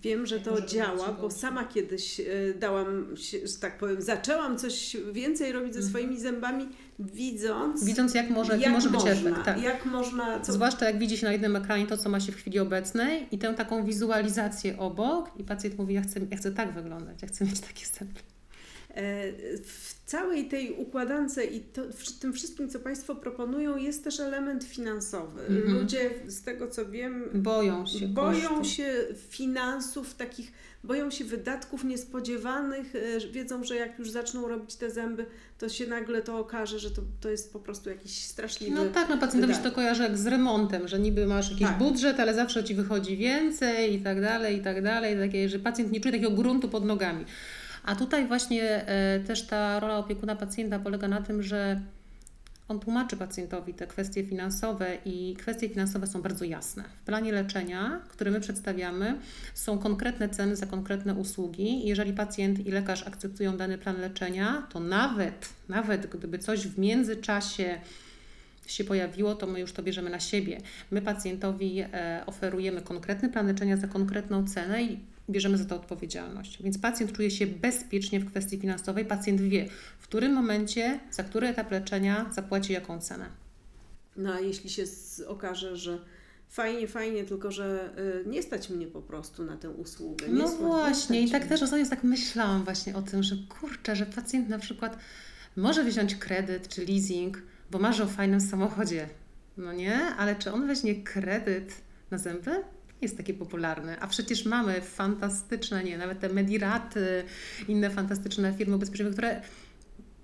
Wiem, 0.02 0.26
że 0.26 0.40
to 0.40 0.62
działa, 0.62 1.14
bo 1.22 1.32
sama 1.32 1.66
kiedyś 1.66 2.20
e, 2.20 2.24
dałam, 2.60 3.16
że 3.44 3.60
tak 3.62 3.78
powiem, 3.78 4.02
zaczęłam 4.02 4.58
coś 4.58 4.98
więcej 5.12 5.52
robić 5.52 5.74
ze 5.74 5.80
Mhm. 5.80 5.90
swoimi 5.90 6.20
zębami, 6.20 6.70
widząc, 7.00 7.86
Widząc, 7.86 8.14
jak 8.14 8.30
może, 8.30 8.58
jak 8.58 8.72
może 8.72 8.90
być 8.90 9.04
można, 9.04 9.30
efekt. 9.30 9.46
Tak. 9.46 9.62
jak 9.64 9.86
można, 9.86 10.40
co, 10.40 10.54
Zwłaszcza 10.54 10.86
jak 10.86 11.00
widzi 11.00 11.18
się 11.18 11.26
na 11.26 11.32
jednym 11.32 11.56
ekranie 11.56 11.88
to, 11.88 11.98
co 11.98 12.10
ma 12.10 12.20
się 12.20 12.32
w 12.32 12.36
chwili 12.36 12.60
obecnej 12.60 13.28
i 13.32 13.38
tę 13.38 13.54
taką 13.54 13.86
wizualizację 13.86 14.78
obok 14.78 15.32
i 15.38 15.44
pacjent 15.44 15.78
mówi, 15.78 15.94
ja 15.94 16.02
chcę, 16.02 16.20
ja 16.32 16.38
chcę 16.38 16.52
tak 16.52 16.74
wyglądać, 16.74 17.22
ja 17.22 17.28
chcę 17.28 17.46
mieć 17.46 17.60
takie 17.60 17.86
zęby. 17.86 18.20
W 19.64 19.96
całej 20.06 20.46
tej 20.48 20.72
układance 20.72 21.40
i 21.52 21.60
to, 21.60 21.82
w 21.92 22.20
tym 22.20 22.34
wszystkim, 22.34 22.70
co 22.70 22.80
Państwo 22.80 23.16
proponują, 23.16 23.78
jest 23.78 24.04
też 24.04 24.20
element 24.20 24.64
finansowy. 24.64 25.42
Mhm. 25.42 25.74
Ludzie, 25.74 26.10
z 26.28 26.42
tego 26.42 26.68
co 26.68 26.86
wiem, 26.86 27.30
Boją 27.34 27.86
się 27.86 28.08
boją 28.08 28.50
kosztów. 28.50 28.68
się 28.68 28.94
finansów, 29.30 30.14
takich, 30.14 30.52
boją 30.84 31.12
się 31.12 31.26
wydatków 31.26 31.84
niespodziewanych, 31.84 32.94
e, 32.96 33.28
wiedzą, 33.32 33.64
że 33.64 33.76
jak 33.76 34.00
już 34.00 34.12
zaczną 34.12 34.48
robić 34.48 34.76
te 34.76 34.90
zęby, 34.92 35.26
to 35.58 35.70
się 35.70 35.88
nagle 35.88 36.22
to 36.22 36.40
okaże, 36.40 36.80
że 36.80 36.92
to, 36.92 37.02
to 37.22 37.30
jest 37.30 37.54
po 37.54 37.60
prostu 37.60 37.90
jakiś 37.90 38.12
straszliwy... 38.26 38.76
No 38.76 38.86
tak, 38.86 39.10
no 39.10 39.18
pacjentowi 39.18 39.54
się 39.56 39.60
to 39.62 39.72
kojarzy 39.72 40.04
jak 40.04 40.18
z 40.18 40.28
remontem, 40.28 40.88
że 40.88 41.00
niby 41.00 41.26
masz 41.28 41.52
jakiś 41.52 41.68
Tak. 41.68 41.78
budżet, 41.78 42.20
ale 42.20 42.34
zawsze 42.34 42.64
Ci 42.64 42.76
wychodzi 42.76 43.18
więcej 43.18 43.94
i 43.94 44.00
tak 44.00 44.22
dalej, 44.22 44.58
i 44.58 44.62
tak 44.62 44.84
dalej, 44.84 45.18
takie, 45.18 45.50
że 45.50 45.60
pacjent 45.60 45.92
nie 45.92 46.00
czuje 46.02 46.12
takiego 46.12 46.32
gruntu 46.32 46.70
pod 46.70 46.86
nogami. 46.86 47.26
A 47.86 47.96
tutaj 47.96 48.28
właśnie 48.28 48.88
e, 48.88 49.20
też 49.20 49.48
ta 49.48 49.80
rola 49.80 49.98
opiekuna 49.98 50.36
pacjenta 50.36 50.80
polega 50.80 51.08
na 51.08 51.22
tym, 51.22 51.44
że 51.44 51.82
on 52.68 52.80
tłumaczy 52.80 53.18
pacjentowi 53.18 53.74
te 53.74 53.88
kwestie 53.88 54.24
finansowe 54.24 54.98
i 55.06 55.36
kwestie 55.40 55.70
finansowe 55.70 56.08
są 56.08 56.22
bardzo 56.22 56.46
jasne. 56.46 56.84
W 56.84 57.06
planie 57.06 57.32
leczenia, 57.32 58.02
który 58.10 58.32
my 58.32 58.40
przedstawiamy, 58.40 59.20
są 59.54 59.80
konkretne 59.80 60.30
ceny 60.30 60.56
za 60.56 60.66
konkretne 60.66 61.14
usługi. 61.14 61.88
Jeżeli 61.88 62.14
pacjent 62.14 62.68
i 62.68 62.72
lekarz 62.72 63.08
akceptują 63.08 63.58
dany 63.58 63.78
plan 63.78 64.02
leczenia, 64.02 64.68
to 64.70 64.80
nawet, 64.80 65.50
nawet 65.70 66.08
gdyby 66.08 66.40
coś 66.40 66.68
w 66.68 66.80
międzyczasie 66.80 67.82
się 68.68 68.84
pojawiło, 68.84 69.36
to 69.36 69.48
my 69.48 69.60
już 69.60 69.74
to 69.74 69.84
bierzemy 69.84 70.10
na 70.10 70.20
siebie. 70.20 70.62
My 70.92 71.02
pacjentowi 71.02 71.80
e, 71.80 72.24
oferujemy 72.26 72.82
konkretny 72.82 73.30
plan 73.30 73.48
leczenia 73.48 73.78
za 73.78 73.88
konkretną 73.88 74.48
cenę 74.48 74.84
i 74.84 75.00
bierzemy 75.30 75.58
za 75.58 75.66
to 75.66 75.76
odpowiedzialność. 75.76 76.64
Więc 76.64 76.78
pacjent 76.78 77.12
czuje 77.14 77.32
się 77.32 77.48
bezpiecznie 77.48 78.20
w 78.20 78.26
kwestii 78.26 78.58
finansowej. 78.60 79.06
Pacjent 79.06 79.42
wie, 79.42 79.70
w 80.00 80.04
którym 80.08 80.34
momencie, 80.34 81.00
za 81.12 81.24
który 81.24 81.48
etap 81.48 81.72
leczenia 81.72 82.26
zapłaci 82.34 82.74
jaką 82.74 83.00
cenę. 83.02 83.26
No 84.18 84.34
a 84.34 84.40
jeśli 84.40 84.70
się 84.70 84.84
okaże, 85.28 85.78
że 85.78 86.00
fajnie, 86.50 86.88
fajnie, 86.88 87.24
tylko 87.24 87.52
że 87.52 87.90
y, 88.26 88.30
nie 88.30 88.44
stać 88.44 88.70
mnie 88.70 88.88
po 88.88 89.02
prostu 89.02 89.44
na 89.44 89.58
tę 89.58 89.70
usługę. 89.70 90.28
Nie 90.28 90.34
No 90.34 90.48
stać- 90.48 90.58
właśnie, 90.62 91.22
i 91.22 91.30
tak 91.32 91.42
mnie. 91.42 91.50
też 91.50 91.64
ostatnio 91.64 91.86
tak 91.90 92.04
myślałam 92.04 92.64
właśnie 92.64 92.96
o 92.96 93.02
tym, 93.02 93.24
że 93.24 93.36
kurczę, 93.60 93.96
że 93.96 94.06
pacjent 94.06 94.50
na 94.50 94.60
przykład 94.60 94.98
może 95.56 95.84
wziąć 95.84 96.16
kredyt 96.16 96.68
czy 96.68 96.86
leasing, 96.86 97.42
bo 97.72 97.80
marzy 97.80 98.04
o 98.04 98.08
fajnym 98.08 98.42
samochodzie. 98.42 99.10
No 99.58 99.74
nie, 99.74 99.96
ale 100.00 100.36
czy 100.36 100.52
on 100.52 100.68
weźmie 100.68 100.96
kredyt 101.04 101.74
na 102.12 102.18
zęby? 102.18 102.52
Jest 103.02 103.18
takie 103.18 103.34
popularne. 103.34 104.00
A 104.00 104.08
przecież 104.08 104.46
mamy 104.46 104.82
fantastyczne, 104.82 105.84
nie, 105.84 105.98
nawet 105.98 106.20
te 106.20 106.30
Mediraty, 106.30 107.24
inne 107.68 107.90
fantastyczne 107.90 108.54
firmy 108.54 108.76
ubezpieczeniowe, 108.76 109.14
które 109.14 109.42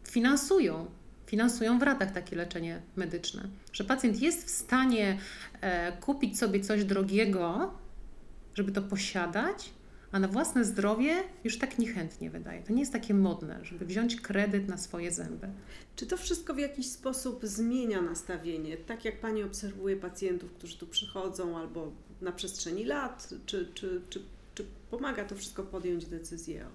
finansują, 0.04 0.86
finansują 1.26 1.80
w 1.80 1.84
ratach 1.84 2.12
takie 2.12 2.36
leczenie 2.36 2.82
medyczne. 2.96 3.44
Że 3.74 3.84
pacjent 3.84 4.22
jest 4.22 4.48
w 4.48 4.50
stanie 4.50 5.18
e, 5.62 5.92
kupić 5.98 6.40
sobie 6.40 6.60
coś 6.60 6.86
drogiego, 6.86 7.74
żeby 8.54 8.72
to 8.72 8.82
posiadać, 8.82 9.72
a 10.12 10.20
na 10.20 10.28
własne 10.28 10.66
zdrowie 10.66 11.16
już 11.44 11.58
tak 11.58 11.80
niechętnie 11.80 12.30
wydaje. 12.30 12.64
To 12.64 12.74
nie 12.74 12.80
jest 12.80 12.94
takie 12.94 13.14
modne, 13.14 13.66
żeby 13.66 13.86
wziąć 13.86 14.22
kredyt 14.22 14.68
na 14.68 14.78
swoje 14.78 15.12
zęby. 15.12 15.48
Czy 15.96 16.06
to 16.06 16.18
wszystko 16.18 16.54
w 16.54 16.60
jakiś 16.60 16.90
sposób 16.90 17.40
zmienia 17.44 18.02
nastawienie? 18.02 18.78
Tak 18.78 19.06
jak 19.06 19.20
Pani 19.20 19.44
obserwuje 19.44 19.96
pacjentów, 19.96 20.52
którzy 20.54 20.78
tu 20.78 20.88
przychodzą 20.88 21.58
albo 21.58 21.92
na 22.22 22.32
przestrzeni 22.32 22.86
lat, 22.86 23.30
czy, 23.46 23.72
czy, 23.76 24.02
czy, 24.10 24.22
czy 24.56 24.66
pomaga 24.92 25.26
to 25.26 25.36
wszystko 25.36 25.64
podjąć 25.64 26.06
decyzję 26.06 26.66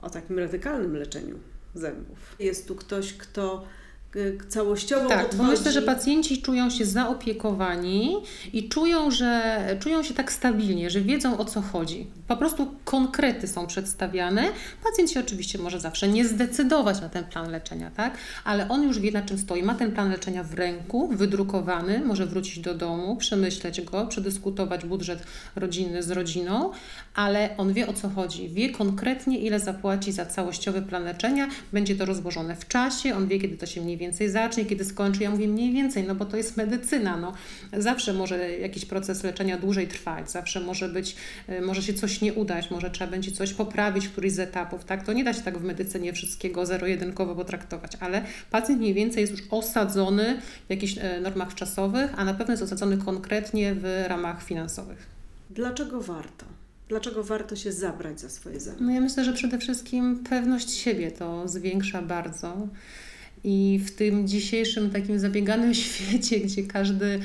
o, 0.00 0.06
o 0.06 0.10
takim 0.10 0.38
radykalnym 0.38 0.96
leczeniu 0.96 1.38
zębów? 1.74 2.36
Jest 2.38 2.68
tu 2.68 2.74
ktoś, 2.74 3.12
kto 3.12 3.66
y, 4.16 4.38
całościowo 4.48 5.08
Tak, 5.08 5.28
podchodzi... 5.28 5.50
myślę, 5.50 5.72
że 5.72 5.82
pacjenci 5.82 6.42
czują 6.42 6.70
się 6.70 6.84
zaopiekowani 6.84 8.16
i 8.52 8.68
czują, 8.68 9.10
że 9.10 9.56
czują 9.80 10.02
się 10.02 10.14
tak 10.14 10.32
stabilnie, 10.32 10.90
że 10.90 11.00
wiedzą 11.00 11.38
o 11.38 11.44
co 11.44 11.60
chodzi. 11.60 12.06
Po 12.28 12.36
prostu 12.36 12.74
konkrety 12.84 13.48
są 13.48 13.66
przedstawiane. 13.66 14.44
Pacjent 14.84 15.10
się 15.10 15.20
oczywiście 15.20 15.58
może 15.58 15.80
zawsze 15.80 16.08
nie 16.08 16.28
zdecydować 16.28 17.00
na 17.00 17.08
ten 17.08 17.24
plan 17.24 17.50
leczenia, 17.50 17.90
tak? 17.90 18.18
Ale 18.44 18.68
on 18.68 18.82
już 18.82 18.98
wie 18.98 19.12
na 19.12 19.22
czym 19.22 19.38
stoi. 19.38 19.62
Ma 19.62 19.74
ten 19.74 19.92
plan 19.92 20.10
leczenia 20.10 20.42
w 20.42 20.54
ręku, 20.54 21.08
wydrukowany, 21.08 22.00
może 22.04 22.26
wrócić 22.26 22.58
do 22.58 22.74
domu, 22.74 23.16
przemyśleć 23.16 23.80
go, 23.80 24.06
przedyskutować 24.06 24.84
budżet 24.84 25.22
rodzinny 25.56 26.02
z 26.02 26.10
rodziną, 26.10 26.70
ale 27.14 27.56
on 27.56 27.72
wie 27.72 27.86
o 27.86 27.92
co 27.92 28.08
chodzi. 28.08 28.48
Wie 28.48 28.70
konkretnie 28.70 29.38
ile 29.38 29.60
zapłaci 29.60 30.12
za 30.12 30.26
całościowy 30.26 30.82
plan 30.82 31.04
leczenia. 31.04 31.48
Będzie 31.72 31.96
to 31.96 32.04
rozłożone 32.04 32.56
w 32.56 32.68
czasie, 32.68 33.16
on 33.16 33.28
wie 33.28 33.40
kiedy 33.40 33.56
to 33.56 33.66
się 33.66 33.80
mniej 33.80 33.96
więcej 33.96 34.05
zacznie, 34.28 34.64
kiedy 34.64 34.84
skończy. 34.84 35.22
Ja 35.22 35.30
mówię 35.30 35.48
mniej 35.48 35.72
więcej, 35.72 36.04
no 36.04 36.14
bo 36.14 36.24
to 36.24 36.36
jest 36.36 36.56
medycyna. 36.56 37.16
No. 37.16 37.32
Zawsze 37.72 38.12
może 38.12 38.58
jakiś 38.58 38.84
proces 38.84 39.24
leczenia 39.24 39.58
dłużej 39.58 39.88
trwać, 39.88 40.30
zawsze 40.30 40.60
może 40.60 40.88
być, 40.88 41.16
y, 41.48 41.60
może 41.60 41.82
się 41.82 41.94
coś 41.94 42.20
nie 42.20 42.34
udać, 42.34 42.70
może 42.70 42.90
trzeba 42.90 43.10
będzie 43.10 43.32
coś 43.32 43.52
poprawić 43.52 44.06
w 44.06 44.12
któryś 44.12 44.32
z 44.32 44.38
etapów, 44.38 44.84
tak? 44.84 45.04
To 45.04 45.12
nie 45.12 45.24
da 45.24 45.32
się 45.32 45.42
tak 45.42 45.58
w 45.58 45.64
medycynie 45.64 46.12
wszystkiego 46.12 46.66
zero-jedynkowo 46.66 47.34
potraktować, 47.34 47.92
ale 48.00 48.22
pacjent 48.50 48.80
mniej 48.80 48.94
więcej 48.94 49.20
jest 49.20 49.32
już 49.32 49.42
osadzony 49.50 50.40
w 50.66 50.70
jakichś 50.70 50.98
e, 50.98 51.20
normach 51.20 51.54
czasowych, 51.54 52.10
a 52.16 52.24
na 52.24 52.34
pewno 52.34 52.52
jest 52.52 52.62
osadzony 52.62 52.98
konkretnie 52.98 53.74
w 53.74 54.04
ramach 54.08 54.42
finansowych. 54.42 55.06
Dlaczego 55.50 56.00
warto? 56.00 56.46
Dlaczego 56.88 57.24
warto 57.24 57.56
się 57.56 57.72
zabrać 57.72 58.20
za 58.20 58.28
swoje 58.28 58.60
zęby? 58.60 58.84
No 58.84 58.92
ja 58.92 59.00
myślę, 59.00 59.24
że 59.24 59.32
przede 59.32 59.58
wszystkim 59.58 60.24
pewność 60.30 60.70
siebie 60.70 61.10
to 61.10 61.48
zwiększa 61.48 62.02
bardzo. 62.02 62.68
I 63.48 63.80
w 63.86 63.90
tym 63.90 64.28
dzisiejszym 64.28 64.90
takim 64.90 65.18
zabieganym 65.18 65.74
świecie, 65.84 66.40
gdzie 66.40 66.62
każdy 66.62 67.20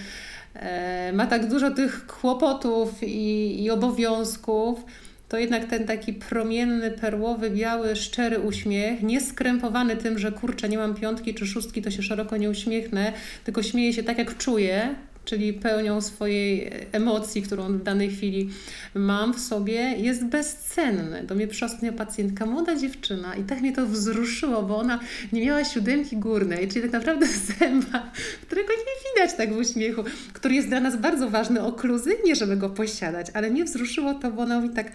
e, 0.53 1.13
ma 1.13 1.27
tak 1.27 1.49
dużo 1.49 1.71
tych 1.71 2.07
kłopotów 2.07 3.03
i, 3.03 3.63
i 3.63 3.69
obowiązków, 3.69 4.85
to 5.29 5.37
jednak 5.37 5.65
ten 5.65 5.87
taki 5.87 6.13
promienny, 6.13 6.91
perłowy, 6.91 7.49
biały, 7.49 7.95
szczery 7.95 8.39
uśmiech, 8.39 9.03
nie 9.03 9.21
skrępowany 9.21 9.97
tym, 9.97 10.19
że 10.19 10.31
kurczę, 10.31 10.69
nie 10.69 10.77
mam 10.77 10.95
piątki 10.95 11.33
czy 11.33 11.47
szóstki, 11.47 11.81
to 11.81 11.91
się 11.91 12.03
szeroko 12.03 12.37
nie 12.37 12.49
uśmiechnę, 12.49 13.13
tylko 13.43 13.63
śmieję 13.63 13.93
się 13.93 14.03
tak, 14.03 14.17
jak 14.17 14.37
czuję, 14.37 14.95
czyli 15.25 15.53
pełnią 15.53 16.01
swojej 16.01 16.71
emocji, 16.91 17.41
którą 17.41 17.77
w 17.77 17.83
danej 17.83 18.11
chwili 18.11 18.49
mam 18.95 19.33
w 19.33 19.39
sobie, 19.39 19.73
jest 19.97 20.25
bezcenny. 20.25 21.23
Do 21.23 21.35
mnie 21.35 21.47
przyszła 21.47 21.69
pacjentka, 21.97 22.45
młoda 22.45 22.75
dziewczyna 22.75 23.35
i 23.35 23.43
tak 23.43 23.61
mnie 23.61 23.73
to 23.73 23.85
wzruszyło, 23.85 24.63
bo 24.63 24.77
ona 24.77 24.99
nie 25.33 25.45
miała 25.45 25.63
siódemki 25.65 26.17
górnej, 26.17 26.67
czyli 26.67 26.81
tak 26.81 26.91
naprawdę 26.91 27.27
zęba, 27.59 28.11
którego 28.41 28.73
nie 28.73 29.11
widać 29.11 29.37
tak 29.37 29.53
w 29.53 29.57
uśmiechu, 29.57 30.03
który 30.33 30.55
jest 30.55 30.67
dla 30.67 30.79
nas 30.79 30.97
bardzo 30.97 31.29
ważny, 31.29 31.63
okluzyjnie, 31.63 32.35
żeby 32.35 32.57
go 32.57 32.69
posiadać, 32.69 33.27
ale 33.33 33.49
mnie 33.49 33.65
wzruszyło 33.65 34.13
to, 34.13 34.31
bo 34.31 34.41
ona 34.41 34.59
mówi 34.59 34.75
tak, 34.75 34.91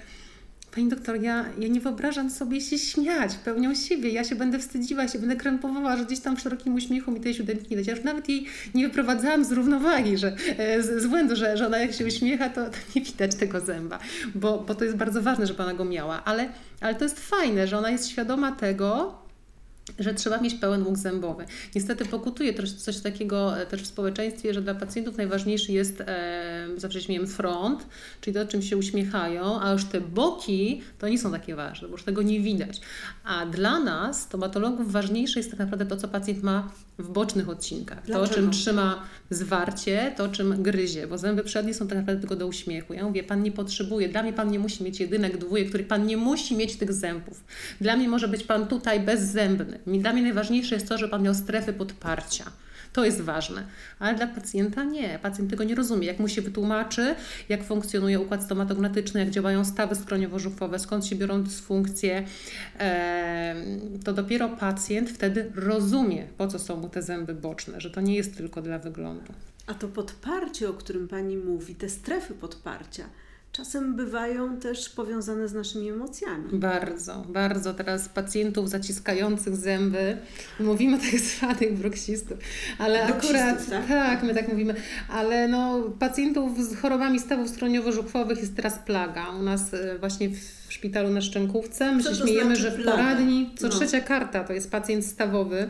Pani 0.76 0.88
doktor, 0.88 1.22
ja, 1.22 1.44
ja 1.58 1.68
nie 1.68 1.80
wyobrażam 1.80 2.30
sobie 2.30 2.60
się 2.60 2.78
śmiać 2.78 3.34
pełnią 3.34 3.74
siebie. 3.74 4.10
Ja 4.10 4.24
się 4.24 4.36
będę 4.36 4.58
wstydziła, 4.58 5.08
się 5.08 5.18
będę 5.18 5.36
krępowała, 5.36 5.96
że 5.96 6.04
gdzieś 6.04 6.20
tam 6.20 6.36
w 6.36 6.40
szerokim 6.40 6.74
uśmiechu 6.74 7.10
mi 7.10 7.20
tej 7.20 7.34
siódemki 7.34 7.76
nie. 7.76 7.82
Ja 7.82 7.94
już 7.94 8.04
nawet 8.04 8.28
jej 8.28 8.46
nie 8.74 8.88
wyprowadzałam 8.88 9.44
z 9.44 9.52
równowagi, 9.52 10.18
że, 10.18 10.36
e, 10.58 10.82
z, 10.82 11.02
z 11.02 11.06
błędu, 11.06 11.36
że, 11.36 11.56
że 11.56 11.66
ona 11.66 11.78
jak 11.78 11.92
się 11.92 12.06
uśmiecha, 12.06 12.48
to, 12.48 12.64
to 12.64 12.76
nie 12.96 13.02
widać 13.02 13.34
tego 13.34 13.60
zęba, 13.60 13.98
bo, 14.34 14.58
bo 14.58 14.74
to 14.74 14.84
jest 14.84 14.96
bardzo 14.96 15.22
ważne, 15.22 15.46
żeby 15.46 15.62
ona 15.62 15.74
go 15.74 15.84
miała. 15.84 16.24
Ale, 16.24 16.48
ale 16.80 16.94
to 16.94 17.04
jest 17.04 17.20
fajne, 17.20 17.66
że 17.66 17.78
ona 17.78 17.90
jest 17.90 18.08
świadoma 18.08 18.52
tego, 18.52 19.18
że 19.98 20.14
trzeba 20.14 20.40
mieć 20.40 20.54
pełen 20.54 20.86
łuk 20.86 20.96
zębowy. 20.96 21.44
Niestety 21.74 22.04
pokutuje 22.04 22.54
coś 22.54 23.00
takiego 23.00 23.60
e, 23.60 23.66
też 23.66 23.82
w 23.82 23.86
społeczeństwie, 23.86 24.54
że 24.54 24.62
dla 24.62 24.74
pacjentów 24.74 25.16
najważniejszy 25.16 25.72
jest, 25.72 26.02
zawsze 26.80 27.00
śmiejem, 27.00 27.26
front, 27.26 27.86
czyli 28.20 28.34
to, 28.34 28.46
czym 28.46 28.62
się 28.62 28.76
uśmiechają, 28.76 29.60
a 29.60 29.72
już 29.72 29.84
te 29.84 30.00
boki 30.00 30.82
to 30.98 31.08
nie 31.08 31.18
są 31.18 31.32
takie 31.32 31.54
ważne, 31.54 31.88
bo 31.88 31.92
już 31.92 32.02
tego 32.02 32.22
nie 32.22 32.40
widać. 32.40 32.80
A 33.24 33.46
dla 33.46 33.80
nas, 33.80 34.20
stomatologów, 34.20 34.92
ważniejsze 34.92 35.40
jest 35.40 35.50
tak 35.50 35.58
naprawdę 35.58 35.86
to, 35.86 35.96
co 35.96 36.08
pacjent 36.08 36.42
ma 36.42 36.70
w 36.98 37.08
bocznych 37.08 37.48
odcinkach. 37.48 38.02
Dlaczego? 38.06 38.28
To, 38.28 38.34
czym 38.34 38.50
trzyma 38.50 39.02
zwarcie, 39.30 40.12
to, 40.16 40.28
czym 40.28 40.62
gryzie, 40.62 41.06
bo 41.06 41.18
zęby 41.18 41.44
przednie 41.44 41.74
są 41.74 41.88
tak 41.88 41.98
naprawdę 41.98 42.20
tylko 42.20 42.36
do 42.36 42.46
uśmiechu. 42.46 42.94
Ja 42.94 43.04
mówię, 43.04 43.22
Pan 43.22 43.42
nie 43.42 43.52
potrzebuje, 43.52 44.08
dla 44.08 44.22
mnie 44.22 44.32
Pan 44.32 44.50
nie 44.50 44.58
musi 44.58 44.84
mieć 44.84 45.00
jedynek, 45.00 45.38
dwójek, 45.38 45.68
który 45.68 45.84
Pan 45.84 46.06
nie 46.06 46.16
musi 46.16 46.56
mieć 46.56 46.76
tych 46.76 46.92
zębów. 46.92 47.44
Dla 47.80 47.96
mnie 47.96 48.08
może 48.08 48.28
być 48.28 48.44
Pan 48.44 48.66
tutaj 48.66 49.00
bezzębny. 49.00 49.78
Dla 49.86 50.12
mnie 50.12 50.22
najważniejsze 50.22 50.74
jest 50.74 50.88
to, 50.88 50.98
że 50.98 51.08
Pan 51.08 51.22
miał 51.22 51.34
strefy 51.34 51.72
podparcia. 51.72 52.44
To 52.92 53.04
jest 53.04 53.20
ważne, 53.20 53.66
ale 53.98 54.14
dla 54.14 54.26
pacjenta 54.26 54.84
nie. 54.84 55.18
Pacjent 55.22 55.50
tego 55.50 55.64
nie 55.64 55.74
rozumie. 55.74 56.06
Jak 56.06 56.18
mu 56.18 56.28
się 56.28 56.42
wytłumaczy, 56.42 57.14
jak 57.48 57.64
funkcjonuje 57.64 58.20
układ 58.20 58.44
stomatognatyczny, 58.44 59.20
jak 59.20 59.30
działają 59.30 59.64
stawy 59.64 59.94
skroniowo-żuchwowe, 59.94 60.78
skąd 60.78 61.06
się 61.06 61.16
biorą 61.16 61.42
dysfunkcje, 61.42 62.24
to 64.04 64.12
dopiero 64.12 64.48
pacjent 64.48 65.10
wtedy 65.10 65.52
rozumie, 65.54 66.26
po 66.38 66.46
co 66.46 66.58
są 66.58 66.76
mu 66.76 66.88
te 66.88 67.02
zęby 67.02 67.34
boczne, 67.34 67.80
że 67.80 67.90
to 67.90 68.00
nie 68.00 68.14
jest 68.14 68.36
tylko 68.36 68.62
dla 68.62 68.78
wyglądu. 68.78 69.32
A 69.66 69.74
to 69.74 69.88
podparcie, 69.88 70.68
o 70.68 70.74
którym 70.74 71.08
Pani 71.08 71.36
mówi, 71.36 71.74
te 71.74 71.88
strefy 71.88 72.34
podparcia, 72.34 73.04
czasem 73.56 73.96
bywają 73.96 74.56
też 74.56 74.88
powiązane 74.88 75.48
z 75.48 75.54
naszymi 75.54 75.88
emocjami. 75.88 76.44
Bardzo, 76.52 77.24
bardzo 77.28 77.74
teraz 77.74 78.08
pacjentów 78.08 78.70
zaciskających 78.70 79.56
zęby, 79.56 80.16
mówimy 80.60 80.98
tak 80.98 81.20
zwanych 81.20 81.74
bruksistów, 81.78 82.38
ale 82.78 83.06
Bruksistów, 83.06 83.36
akurat, 83.36 83.70
tak? 83.70 83.88
tak, 83.88 84.22
my 84.22 84.34
tak 84.34 84.48
mówimy, 84.48 84.74
ale 85.08 85.48
no 85.48 85.82
pacjentów 85.98 86.64
z 86.64 86.76
chorobami 86.76 87.20
stawów 87.20 87.48
stroniowo-żuchwowych 87.48 88.38
jest 88.38 88.56
teraz 88.56 88.78
plaga. 88.78 89.28
U 89.28 89.42
nas 89.42 89.74
e, 89.74 89.98
właśnie 89.98 90.28
w 90.30 90.65
szpitalu 90.76 91.10
na 91.10 91.20
Szczękówce, 91.20 91.92
my 91.92 92.02
Co 92.02 92.14
się 92.14 92.22
śmiejemy, 92.22 92.56
znaczy 92.56 92.62
że 92.62 92.82
w 92.82 92.84
poradni 92.84 93.50
co 93.56 93.68
No. 93.68 93.72
trzecia 93.74 94.00
karta 94.00 94.44
to 94.44 94.52
jest 94.52 94.70
pacjent 94.70 95.06
stawowy. 95.06 95.68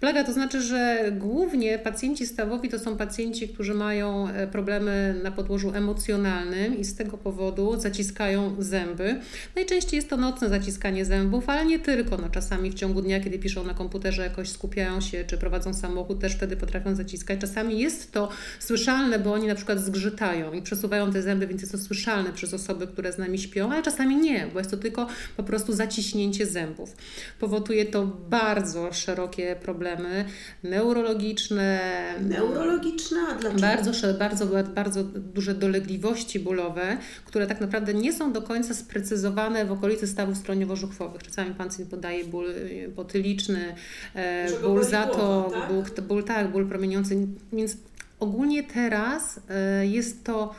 Plaga 0.00 0.24
to 0.24 0.32
znaczy, 0.32 0.60
że 0.60 1.12
głównie 1.12 1.78
pacjenci 1.78 2.26
stawowi 2.26 2.68
to 2.68 2.78
są 2.78 2.96
pacjenci, 2.96 3.48
którzy 3.48 3.74
mają 3.74 4.28
e, 4.28 4.46
problemy 4.46 5.20
na 5.22 5.30
podłożu 5.30 5.72
emocjonalnym 5.74 6.78
i 6.78 6.84
z 6.84 6.94
tego 6.94 7.18
powodu 7.18 7.80
zaciskają 7.80 8.56
zęby. 8.58 9.20
Najczęściej 9.56 9.96
jest 9.96 10.10
to 10.10 10.16
nocne 10.16 10.48
zaciskanie 10.48 11.04
zębów, 11.04 11.48
ale 11.48 11.66
nie 11.66 11.78
tylko. 11.78 12.16
No, 12.16 12.28
czasami 12.30 12.70
w 12.70 12.74
ciągu 12.74 13.02
dnia, 13.02 13.20
kiedy 13.20 13.38
piszą 13.38 13.64
na 13.64 13.74
komputerze, 13.74 14.22
jakoś 14.22 14.48
skupiają 14.48 15.00
się, 15.00 15.24
czy 15.24 15.38
prowadzą 15.38 15.74
samochód, 15.74 16.20
też 16.20 16.32
wtedy 16.32 16.56
potrafią 16.56 16.94
zaciskać. 16.94 17.40
Czasami 17.40 17.78
jest 17.78 18.12
to 18.12 18.28
słyszalne, 18.60 19.18
bo 19.18 19.32
oni 19.32 19.46
na 19.46 19.54
przykład 19.54 19.80
zgrzytają 19.80 20.52
i 20.52 20.62
przesuwają 20.62 21.12
te 21.12 21.22
zęby, 21.22 21.46
więc 21.46 21.60
jest 21.60 21.72
to 21.72 21.78
słyszalne 21.78 22.32
przez 22.32 22.54
osoby, 22.54 22.86
które 22.86 23.12
z 23.12 23.18
nami 23.18 23.38
śpią, 23.38 23.72
ale 23.72 23.82
czasami 23.82 24.16
nie, 24.16 24.45
bo 24.52 24.58
jest 24.58 24.70
to 24.70 24.76
tylko 24.76 25.06
po 25.36 25.42
prostu 25.42 25.72
zaciśnięcie 25.72 26.46
zębów. 26.46 26.96
Powoduje 27.40 27.84
to 27.86 28.06
bardzo 28.30 28.92
szerokie 28.92 29.56
problemy 29.62 30.24
neurologiczne, 30.62 31.80
Neurologiczna, 32.20 33.18
a 33.30 33.34
dlaczego? 33.34 33.60
bardzo, 33.60 34.14
bardzo, 34.18 34.46
bardzo 34.74 35.04
duże 35.04 35.54
dolegliwości 35.54 36.40
bólowe, 36.40 36.96
które 37.24 37.46
tak 37.46 37.60
naprawdę 37.60 37.94
nie 37.94 38.12
są 38.12 38.32
do 38.32 38.42
końca 38.42 38.74
sprecyzowane 38.74 39.64
w 39.66 39.72
okolicy 39.72 40.06
stawów 40.06 40.38
skroniowo-żuchwowych. 40.38 41.22
Czasami 41.22 41.54
pacjent 41.54 41.90
podaje 41.90 42.24
ból 42.24 42.50
y, 42.50 42.92
potyliczny, 42.96 43.74
e, 44.16 44.48
Że 44.48 44.54
go 44.54 44.68
ból 44.68 44.76
boli 44.76 44.90
za 44.90 45.06
to, 45.06 45.16
głowa, 45.16 45.60
tak? 45.60 45.72
ból, 45.72 45.84
ból, 46.08 46.24
tak, 46.24 46.52
ból 46.52 46.68
promieniący. 46.68 47.26
Więc 47.52 47.76
ogólnie 48.20 48.62
teraz 48.64 49.40
e, 49.50 49.86
jest 49.86 50.24
to 50.24 50.54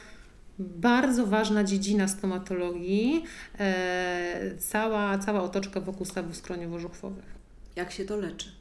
bardzo 0.59 1.25
ważna 1.25 1.63
dziedzina 1.63 2.07
stomatologii, 2.07 3.23
e, 3.59 4.55
cała, 4.59 5.17
cała 5.17 5.41
otoczka 5.43 5.81
wokół 5.81 6.05
stawów 6.05 6.35
skroniowo-żuchwowych. 6.35 7.37
Jak 7.75 7.91
się 7.91 8.05
to 8.05 8.17
leczy? 8.17 8.51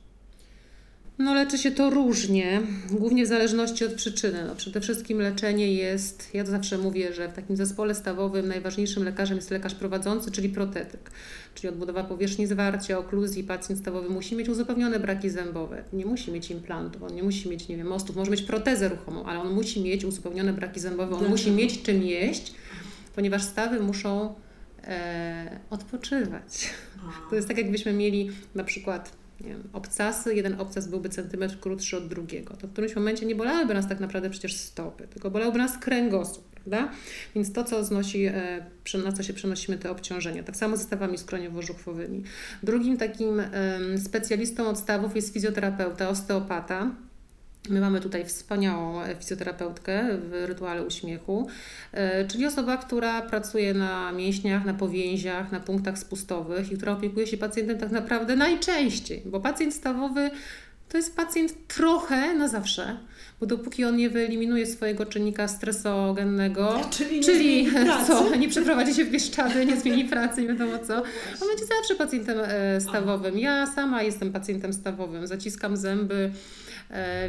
No 1.18 1.34
leczy 1.34 1.58
się 1.58 1.70
to 1.70 1.90
różnie, 1.90 2.62
głównie 2.90 3.24
w 3.24 3.28
zależności 3.28 3.84
od 3.84 3.94
przyczyny. 3.94 4.44
No, 4.46 4.54
przede 4.54 4.80
wszystkim 4.80 5.18
leczenie 5.18 5.74
jest, 5.74 6.34
ja 6.34 6.44
to 6.44 6.50
zawsze 6.50 6.78
mówię, 6.78 7.12
że 7.12 7.28
w 7.28 7.32
takim 7.32 7.56
zespole 7.56 7.94
stawowym 7.94 8.48
najważniejszym 8.48 9.04
lekarzem 9.04 9.36
jest 9.36 9.50
lekarz 9.50 9.74
prowadzący, 9.74 10.30
czyli 10.30 10.48
protetyk, 10.48 11.10
czyli 11.54 11.68
odbudowa 11.68 12.04
powierzchni 12.04 12.46
zwarcia, 12.46 12.98
okluzji. 12.98 13.44
Pacjent 13.44 13.80
stawowy 13.80 14.08
musi 14.08 14.36
mieć 14.36 14.48
uzupełnione 14.48 15.00
braki 15.00 15.30
zębowe, 15.30 15.84
nie 15.92 16.06
musi 16.06 16.32
mieć 16.32 16.50
implantów, 16.50 17.02
on 17.02 17.14
nie 17.14 17.22
musi 17.22 17.48
mieć, 17.48 17.68
nie 17.68 17.76
wiem, 17.76 17.86
mostów, 17.86 18.16
może 18.16 18.30
mieć 18.30 18.42
protezę 18.42 18.88
ruchomą, 18.88 19.24
ale 19.24 19.40
on 19.40 19.52
musi 19.52 19.80
mieć 19.82 20.04
uzupełnione 20.04 20.52
braki 20.52 20.80
zębowe, 20.80 21.02
on 21.02 21.08
Dlaczego? 21.08 21.30
musi 21.30 21.50
mieć 21.50 21.82
czym 21.82 22.02
jeść, 22.02 22.54
ponieważ 23.14 23.42
stawy 23.42 23.80
muszą 23.80 24.34
e, 24.84 25.60
odpoczywać. 25.70 26.70
To 27.30 27.36
jest 27.36 27.48
tak, 27.48 27.58
jakbyśmy 27.58 27.92
mieli 27.92 28.30
na 28.54 28.64
przykład 28.64 29.25
nie 29.40 29.48
wiem, 29.48 29.62
obcasy, 29.72 30.34
jeden 30.34 30.60
obcas 30.60 30.88
byłby 30.88 31.08
centymetr 31.08 31.60
krótszy 31.60 31.96
od 31.96 32.08
drugiego. 32.08 32.56
To 32.56 32.66
w 32.66 32.72
którymś 32.72 32.96
momencie 32.96 33.26
nie 33.26 33.34
bolałyby 33.34 33.74
nas 33.74 33.88
tak 33.88 34.00
naprawdę 34.00 34.30
przecież 34.30 34.56
stopy, 34.56 35.08
tylko 35.08 35.30
bolałby 35.30 35.58
nas 35.58 35.78
kręgosłup, 35.78 36.50
prawda? 36.50 36.92
Więc 37.34 37.52
to, 37.52 37.64
co 37.64 37.84
znosi, 37.84 38.24
e, 38.24 38.66
na 39.04 39.12
co 39.12 39.22
się 39.22 39.34
przenosimy 39.34 39.78
te 39.78 39.90
obciążenia. 39.90 40.42
Tak 40.42 40.56
samo 40.56 40.76
ze 40.76 40.82
stawami 40.82 41.18
skroniowo-żuchwowymi. 41.18 42.22
Drugim 42.62 42.96
takim 42.96 43.42
specjalistą 44.04 44.68
od 44.68 44.78
stawów 44.78 45.16
jest 45.16 45.32
fizjoterapeuta, 45.32 46.08
osteopata. 46.08 46.90
My 47.68 47.80
mamy 47.80 48.00
tutaj 48.00 48.24
wspaniałą 48.24 49.00
fizjoterapeutkę 49.18 50.04
w 50.18 50.44
rytuale 50.46 50.82
uśmiechu, 50.82 51.48
e, 51.92 52.24
czyli 52.28 52.46
osoba, 52.46 52.76
która 52.76 53.22
pracuje 53.22 53.74
na 53.74 54.12
mięśniach, 54.12 54.64
na 54.64 54.74
powięziach, 54.74 55.52
na 55.52 55.60
punktach 55.60 55.98
spustowych 55.98 56.72
i 56.72 56.76
która 56.76 56.92
opiekuje 56.92 57.26
się 57.26 57.36
pacjentem 57.36 57.78
tak 57.78 57.90
naprawdę 57.90 58.36
najczęściej, 58.36 59.22
bo 59.26 59.40
pacjent 59.40 59.74
stawowy 59.74 60.30
to 60.88 60.96
jest 60.96 61.16
pacjent 61.16 61.66
trochę 61.68 62.34
na 62.34 62.48
zawsze, 62.48 62.96
bo 63.40 63.46
dopóki 63.46 63.84
on 63.84 63.96
nie 63.96 64.10
wyeliminuje 64.10 64.66
swojego 64.66 65.06
czynnika 65.06 65.48
stresogennego, 65.48 66.80
Czyli 66.90 67.16
nie 67.16 67.22
czyli 67.24 67.70
zmieni 67.70 67.84
pracy? 67.86 68.06
co, 68.06 68.36
nie 68.36 68.48
przeprowadzi 68.48 68.94
się 68.94 69.04
w 69.04 69.10
Bieszczady, 69.10 69.66
nie 69.66 69.76
zmieni 69.80 70.04
pracy, 70.04 70.42
nie 70.42 70.48
wiadomo 70.48 70.78
co, 70.78 70.96
on 71.42 71.48
będzie 71.48 71.64
zawsze 71.78 71.94
pacjentem 71.98 72.38
e, 72.42 72.80
stawowym. 72.80 73.38
Ja 73.38 73.66
sama 73.66 74.02
jestem 74.02 74.32
pacjentem 74.32 74.72
stawowym, 74.72 75.26
zaciskam 75.26 75.76
zęby, 75.76 76.30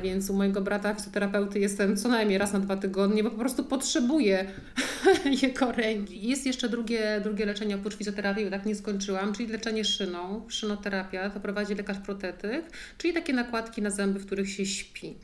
Więc 0.04 0.30
u 0.30 0.34
mojego 0.34 0.62
brata 0.62 0.94
fizjoterapeuty 0.94 1.60
jestem 1.60 1.98
co 1.98 2.10
najmniej 2.10 2.38
raz 2.38 2.54
na 2.54 2.60
dwa 2.60 2.78
tygodnie, 2.78 3.24
bo 3.24 3.32
po 3.32 3.38
prostu 3.38 3.64
potrzebuję 3.64 4.46
jego 5.44 5.72
ręki. 5.72 6.28
Jest 6.28 6.46
jeszcze 6.46 6.70
drugie, 6.70 7.22
drugie 7.24 7.46
leczenie 7.46 7.76
oprócz 7.76 7.96
fizjoterapii, 7.96 8.46
bo 8.46 8.52
tak 8.52 8.66
nie 8.66 8.76
skończyłam, 8.76 9.34
czyli 9.34 9.50
leczenie 9.50 9.86
szyną, 9.86 10.46
szynoterapia, 10.48 11.30
to 11.30 11.40
prowadzi 11.40 11.76
lekarz 11.76 12.00
protetyk, 12.00 12.66
czyli 12.98 13.14
takie 13.14 13.34
nakładki 13.34 13.82
na 13.82 13.90
zęby, 13.90 14.20
w 14.20 14.26
których 14.26 14.50
się 14.52 14.66
śpi. 14.66 15.16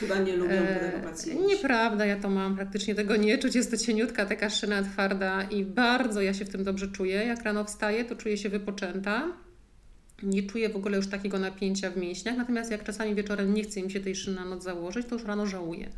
Chyba 0.00 0.18
nie 0.18 0.36
lubią 0.36 0.54
E, 0.54 0.90
tego 0.90 1.08
pacjenci. 1.08 1.46
Nieprawda, 1.46 2.06
ja 2.06 2.16
to 2.16 2.30
mam 2.30 2.56
praktycznie 2.56 2.94
tego 2.94 3.16
nie 3.16 3.38
czuć. 3.38 3.54
Jest 3.54 3.70
to 3.70 3.76
cieniutka, 3.76 4.26
taka 4.26 4.50
szyna 4.50 4.82
twarda 4.82 5.42
i 5.42 5.64
bardzo 5.64 6.22
ja 6.22 6.34
się 6.34 6.44
w 6.44 6.48
tym 6.48 6.64
dobrze 6.64 6.88
czuję. 6.88 7.14
Jak 7.14 7.42
rano 7.42 7.64
wstaję, 7.64 8.04
to 8.04 8.16
czuję 8.16 8.36
się 8.36 8.48
wypoczęta. 8.48 9.43
Nie 10.24 10.42
czuję 10.42 10.68
w 10.68 10.76
ogóle 10.76 10.96
już 10.96 11.06
takiego 11.06 11.38
napięcia 11.38 11.90
w 11.90 11.96
mięśniach, 11.96 12.36
natomiast 12.36 12.70
jak 12.70 12.84
czasami 12.84 13.14
wieczorem 13.14 13.54
nie 13.54 13.62
chce 13.62 13.82
mi 13.82 13.90
się 13.90 14.00
tej 14.00 14.16
szyny 14.16 14.36
na 14.36 14.44
noc 14.44 14.62
założyć, 14.62 15.06
to 15.06 15.14
już 15.14 15.24
rano 15.24 15.46
żałuję. 15.46 15.90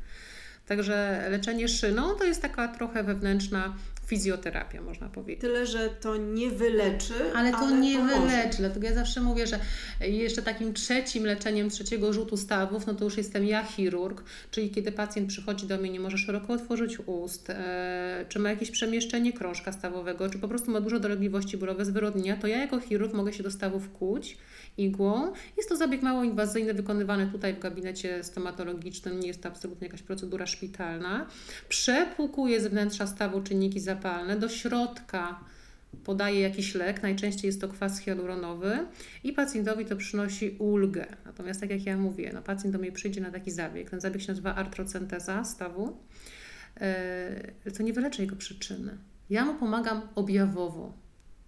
Także 0.67 1.27
leczenie 1.31 1.69
szyną 1.69 2.15
to 2.15 2.25
jest 2.25 2.43
taka 2.43 2.69
trochę 2.69 3.03
wewnętrzna 3.03 3.77
fizjoterapia, 4.07 4.83
można 4.83 5.09
powiedzieć. 5.09 5.41
Tyle, 5.41 5.67
że 5.67 5.89
to 5.89 6.17
nie 6.17 6.51
wyleczy, 6.51 7.15
Ale 7.35 7.53
to 7.53 7.71
nie 7.71 7.99
pomoże. 7.99 8.21
wyleczy, 8.21 8.59
dlatego 8.59 8.87
ja 8.87 8.95
zawsze 8.95 9.21
mówię, 9.21 9.47
że 9.47 9.59
jeszcze 10.01 10.43
takim 10.43 10.75
trzecim 10.75 11.27
leczeniem 11.27 11.71
trzeciego 11.71 12.13
rzutu 12.13 12.37
stawów, 12.37 12.87
no 12.87 12.95
to 12.95 13.05
już 13.05 13.17
jestem 13.17 13.45
ja 13.45 13.65
chirurg, 13.65 14.25
czyli 14.51 14.71
kiedy 14.71 14.93
pacjent 14.93 15.29
przychodzi 15.29 15.67
do 15.67 15.79
mnie, 15.79 15.91
nie 15.91 16.01
może 16.01 16.19
szeroko 16.19 16.53
otworzyć 16.53 16.99
ust, 17.07 17.51
e, 17.51 18.25
czy 18.29 18.39
ma 18.39 18.51
jakieś 18.51 18.71
przemieszczenie 18.71 19.33
krążka 19.33 19.73
stawowego, 19.73 20.31
czy 20.31 20.39
po 20.39 20.49
prostu 20.49 20.71
ma 20.71 20.81
dużo 20.81 21.01
dolegliwości 21.01 21.57
bólowe 21.57 21.85
zwyrodnienia, 21.85 22.37
to 22.37 22.47
ja 22.47 22.59
jako 22.59 22.81
chirurg 22.81 23.15
mogę 23.15 23.33
się 23.33 23.43
do 23.43 23.51
stawów 23.51 23.93
kuć 23.93 24.37
igłą. 24.79 25.33
Jest 25.57 25.69
to 25.69 25.77
zabieg 25.77 26.03
mało 26.03 26.25
inwazyjny, 26.25 26.75
wykonywany 26.75 27.27
tutaj 27.27 27.55
w 27.55 27.59
gabinecie 27.59 28.25
stomatologicznym, 28.25 29.21
nie 29.21 29.29
jest 29.29 29.43
to 29.43 29.49
absolutnie 29.49 29.87
jakaś 29.87 30.03
procedura 30.03 30.47
szpitalna. 30.47 31.27
Przepłukuję 31.69 32.61
z 32.61 32.67
wnętrza 32.67 33.07
stawu 33.07 33.43
czynniki 33.43 33.81
zapalne 33.97 34.37
do 34.37 34.49
środka 34.49 35.41
podaje 36.05 36.41
jakiś 36.41 36.75
lek, 36.75 37.03
najczęściej 37.03 37.49
jest 37.49 37.61
to 37.61 37.69
kwas 37.69 37.99
hialuronowy 37.99 38.79
i 39.25 39.33
pacjentowi 39.33 39.85
to 39.85 39.97
przynosi 39.97 40.57
ulgę. 40.59 41.07
Natomiast 41.25 41.61
tak 41.61 41.71
jak 41.71 41.87
ja 41.87 41.97
mówię, 41.97 42.31
no 42.35 42.43
pacjent 42.43 42.73
do 42.73 42.79
mnie 42.79 42.93
przyjdzie 42.93 43.21
na 43.21 43.31
taki 43.31 43.51
zabieg, 43.51 43.91
ten 43.91 44.01
zabieg 44.01 44.23
się 44.23 44.29
nazywa 44.29 44.55
artrocenteza 44.55 45.45
stawu, 45.45 45.97
yy, 47.65 47.73
to 47.73 47.83
nie 47.83 47.93
wyleczy 47.93 48.23
jego 48.23 48.37
przyczyny. 48.37 48.99
Ja 49.31 49.45
mu 49.45 49.55
pomagam 49.55 50.01
objawowo. 50.15 50.93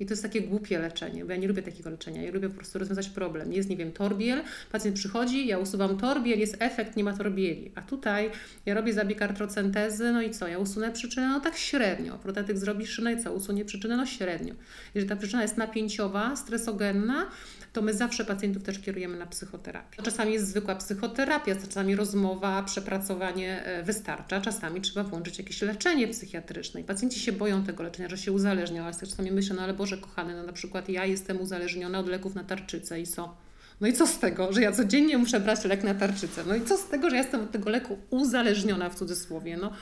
I 0.01 0.07
to 0.07 0.13
jest 0.13 0.23
takie 0.23 0.41
głupie 0.41 0.79
leczenie, 0.79 1.25
bo 1.25 1.33
ja 1.33 1.37
nie 1.37 1.49
lubię 1.49 1.63
takiego 1.63 1.91
leczenia. 1.91 2.23
Ja 2.23 2.33
lubię 2.33 2.49
po 2.49 2.55
prostu 2.55 2.79
rozwiązać 2.79 3.09
problem. 3.09 3.53
Jest, 3.53 3.69
nie 3.69 3.77
wiem, 3.77 3.93
torbiel, 3.93 4.43
pacjent 4.73 4.97
przychodzi, 4.97 5.47
ja 5.47 5.59
usuwam 5.59 5.99
torbiel, 5.99 6.39
jest 6.39 6.57
efekt, 6.59 6.97
nie 6.97 7.05
ma 7.05 7.17
torbieli. 7.17 7.73
A 7.75 7.83
tutaj 7.83 8.31
ja 8.67 8.75
robię 8.75 8.93
zabieg 8.93 9.23
artrocentezy, 9.23 10.13
no 10.13 10.23
i 10.23 10.31
co? 10.31 10.49
Ja 10.49 10.59
usunę 10.59 10.93
przyczynę, 10.93 11.29
no 11.29 11.41
tak 11.41 11.57
średnio. 11.57 12.19
Protetyk 12.19 12.59
zrobi 12.59 12.87
szynę 12.87 13.13
i 13.13 13.23
co? 13.23 13.33
Usunie 13.33 13.65
przyczynę, 13.65 13.97
no 13.97 14.07
średnio. 14.07 14.55
Jeżeli 14.95 15.09
ta 15.09 15.17
przyczyna 15.17 15.43
jest 15.43 15.57
napięciowa, 15.57 16.37
stresogenna, 16.37 17.31
to 17.73 17.83
my 17.83 17.95
zawsze 17.95 18.25
pacjentów 18.25 18.63
też 18.63 18.79
kierujemy 18.79 19.19
na 19.19 19.27
psychoterapię. 19.27 20.03
Czasami 20.03 20.33
jest 20.33 20.49
zwykła 20.49 20.75
psychoterapia, 20.75 21.57
czasami 21.57 21.97
rozmowa, 21.97 22.63
przepracowanie 22.63 23.65
e, 23.65 23.83
wystarcza, 23.83 24.41
czasami 24.41 24.81
trzeba 24.81 25.05
włączyć 25.05 25.39
jakieś 25.39 25.63
leczenie 25.63 26.09
psychiatryczne. 26.09 26.81
I 26.81 26.85
pacjenci 26.85 27.21
się 27.21 27.33
boją 27.33 27.65
tego 27.65 27.83
leczenia, 27.83 28.09
że 28.09 28.19
się 28.19 28.33
uzależnią, 28.33 28.85
ale 28.85 28.95
czasami 28.95 29.31
myślą, 29.31 29.57
no 29.57 29.63
ale 29.63 29.75
Boże 29.75 29.88
kochany, 29.97 30.35
no 30.35 30.43
na 30.43 30.53
przykład 30.53 30.89
ja 30.89 31.05
jestem 31.07 31.41
uzależniona 31.41 31.99
od 31.99 32.09
leków 32.09 32.35
na 32.35 32.45
tarczycę 32.45 33.01
i 33.01 33.07
co? 33.07 33.37
No 33.81 33.89
i 33.89 33.93
co 33.93 34.07
z 34.07 34.19
tego, 34.19 34.53
że 34.53 34.63
ja 34.63 34.73
codziennie 34.73 35.19
muszę 35.19 35.41
brać 35.41 35.65
lek 35.65 35.85
na 35.85 35.95
tarczycę? 35.95 36.45
No 36.47 36.55
i 36.55 36.63
co 36.63 36.77
z 36.77 36.89
tego, 36.89 37.11
że 37.11 37.17
ja 37.17 37.23
jestem 37.23 37.41
od 37.41 37.51
tego 37.51 37.71
leku 37.71 37.99
uzależniona 38.11 38.91
w 38.91 38.95
cudzysłowie? 38.95 39.57
No, 39.57 39.73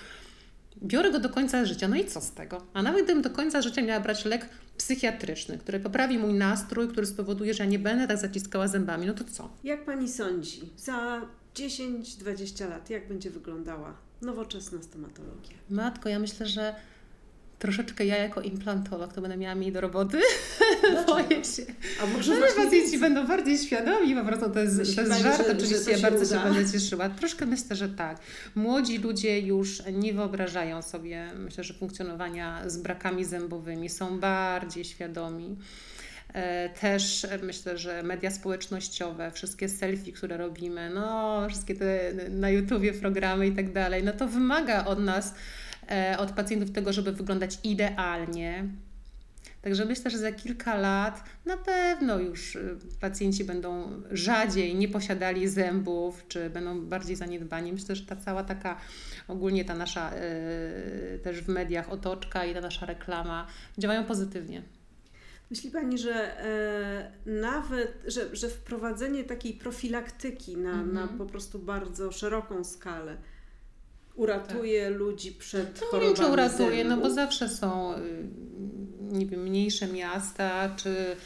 biorę 0.83 1.13
go 1.13 1.21
do 1.21 1.29
końca 1.29 1.65
życia, 1.65 1.89
no 1.89 1.97
i 1.97 2.05
co 2.05 2.21
z 2.21 2.33
tego? 2.33 2.63
A 2.75 2.83
nawet 2.83 3.05
gdybym 3.05 3.23
do 3.23 3.31
końca 3.31 3.63
życia 3.63 3.83
miała 3.83 4.01
brać 4.01 4.25
lek 4.25 4.49
psychiatryczny, 4.79 5.59
który 5.59 5.81
poprawi 5.81 6.19
mój 6.19 6.35
nastrój, 6.35 6.89
który 6.89 7.07
spowoduje, 7.07 7.55
że 7.55 7.65
ja 7.65 7.71
nie 7.71 7.79
będę 7.79 8.07
tak 8.09 8.19
zaciskała 8.19 8.69
zębami, 8.69 9.07
no 9.07 9.15
to 9.15 9.25
co? 9.25 9.51
Jak 9.65 9.85
pani 9.85 10.09
sądzi, 10.09 10.61
za 10.77 11.23
10-20 11.55 12.71
lat, 12.71 12.91
jak 12.91 13.09
będzie 13.09 13.31
wyglądała 13.31 13.97
nowoczesna 14.23 14.83
stomatologia? 14.83 15.57
Matko, 15.71 16.09
ja 16.09 16.19
myślę, 16.19 16.47
że 16.47 16.75
troszeczkę 17.59 18.05
ja 18.05 18.17
jako 18.17 18.41
implantolog 18.41 19.13
to 19.13 19.21
będę 19.21 19.37
miała 19.37 19.55
mniej 19.55 19.73
do 19.73 19.81
roboty. 19.81 20.19
Boję 21.07 21.45
się. 21.45 21.63
A 22.03 22.07
może 22.07 22.37
właśnie 22.37 22.55
pacjenci 22.65 22.79
więcej? 22.91 22.99
będą 23.01 23.27
bardziej 23.27 23.59
świadomi, 23.59 24.15
po 24.15 24.25
prostu 24.25 24.51
to 24.51 24.61
jest, 24.61 24.79
Myśli 24.79 24.95
to 24.95 25.01
jest 25.03 25.23
żart, 25.23 25.39
że- 25.39 25.45
że 25.45 25.53
oczywiście 25.53 25.85
to 25.85 25.91
ja 25.91 25.99
bardzo 25.99 26.25
uda? 26.25 26.45
się 26.49 26.55
będę 26.55 26.73
cieszyła. 26.73 27.09
Troszkę 27.09 27.47
myślę, 27.47 27.77
że 27.77 27.89
tak. 27.89 28.19
Młodzi 28.55 28.99
ludzie 28.99 29.41
już 29.41 29.83
nie 29.93 30.13
wyobrażają 30.15 30.83
sobie, 30.83 31.27
myślę, 31.39 31.65
że 31.65 31.75
funkcjonowania 31.75 32.63
z 32.67 32.77
brakami 32.79 33.25
zębowymi, 33.25 33.89
są 33.89 34.21
bardziej 34.21 34.85
świadomi. 34.85 35.57
E, 36.35 36.69
Też 36.81 37.25
e, 37.25 37.39
myślę, 37.43 37.79
że 37.79 38.03
media 38.03 38.31
społecznościowe, 38.31 39.31
wszystkie 39.31 39.69
selfie, 39.69 40.13
które 40.13 40.37
robimy, 40.37 40.91
no 40.95 41.41
wszystkie 41.49 41.75
te 41.75 42.13
na 42.31 42.51
YouTubie 42.51 42.93
programy 42.93 43.47
i 43.47 43.53
tak 43.53 43.73
dalej, 43.73 44.05
no 44.05 44.13
to 44.13 44.29
wymaga 44.29 44.85
od 44.85 44.99
nas, 45.01 45.35
od 46.19 46.33
pacjentów 46.33 46.71
tego, 46.71 46.93
żeby 46.93 47.13
wyglądać 47.13 47.59
idealnie. 47.65 48.69
Także 49.63 49.85
myślę, 49.85 50.11
że 50.11 50.19
za 50.19 50.33
kilka 50.33 50.75
lat 50.79 51.25
na 51.47 51.57
pewno 51.57 52.19
już 52.19 52.57
y, 52.57 52.77
pacjenci 53.01 53.45
będą 53.45 54.03
rzadziej 54.11 54.75
nie 54.75 54.89
posiadali 54.89 55.49
zębów, 55.49 56.25
czy 56.29 56.51
będą 56.51 56.81
bardziej 56.81 57.17
zaniedbani. 57.17 57.73
Myślę, 57.73 57.97
że 57.97 58.07
ta 58.07 58.17
cała 58.17 58.45
taka 58.45 58.81
ogólnie 59.29 59.65
ta 59.65 59.75
nasza 59.75 60.13
y, 60.15 61.19
też 61.19 61.41
w 61.41 61.49
mediach 61.49 61.93
otoczka 61.93 62.45
i 62.45 62.55
ta 62.55 62.61
nasza 62.61 62.87
reklama 62.87 63.47
działają 63.79 64.05
pozytywnie. 64.05 64.63
Myśli 65.51 65.71
Pani, 65.71 65.99
że 65.99 66.45
e, 66.45 67.13
nawet, 67.27 68.03
że, 68.07 68.37
że 68.37 68.49
wprowadzenie 68.49 69.25
takiej 69.25 69.55
profilaktyki 69.55 70.57
na, 70.57 70.71
Mhm. 70.71 70.95
na 70.95 71.09
po 71.09 71.27
prostu 71.27 71.59
bardzo 71.59 72.13
szeroką 72.13 72.65
skalę 72.65 73.17
uratuje 74.17 74.91
ludzi 74.91 75.33
przed 75.33 75.81
Tak. 75.81 75.81
No, 75.81 75.87
nie 75.87 75.91
chorobami 75.91 76.15
wiem, 76.15 76.27
czy 76.27 76.33
uratuje, 76.33 76.85
no 76.85 76.97
bo 76.97 77.03
zębów? 77.03 77.15
zawsze 77.15 77.49
są 77.49 77.95
y, 77.95 77.99
nie 79.01 79.27
wiem, 79.27 79.43
mniejsze 79.43 79.87
miasta, 79.87 80.75
czy 80.77 81.17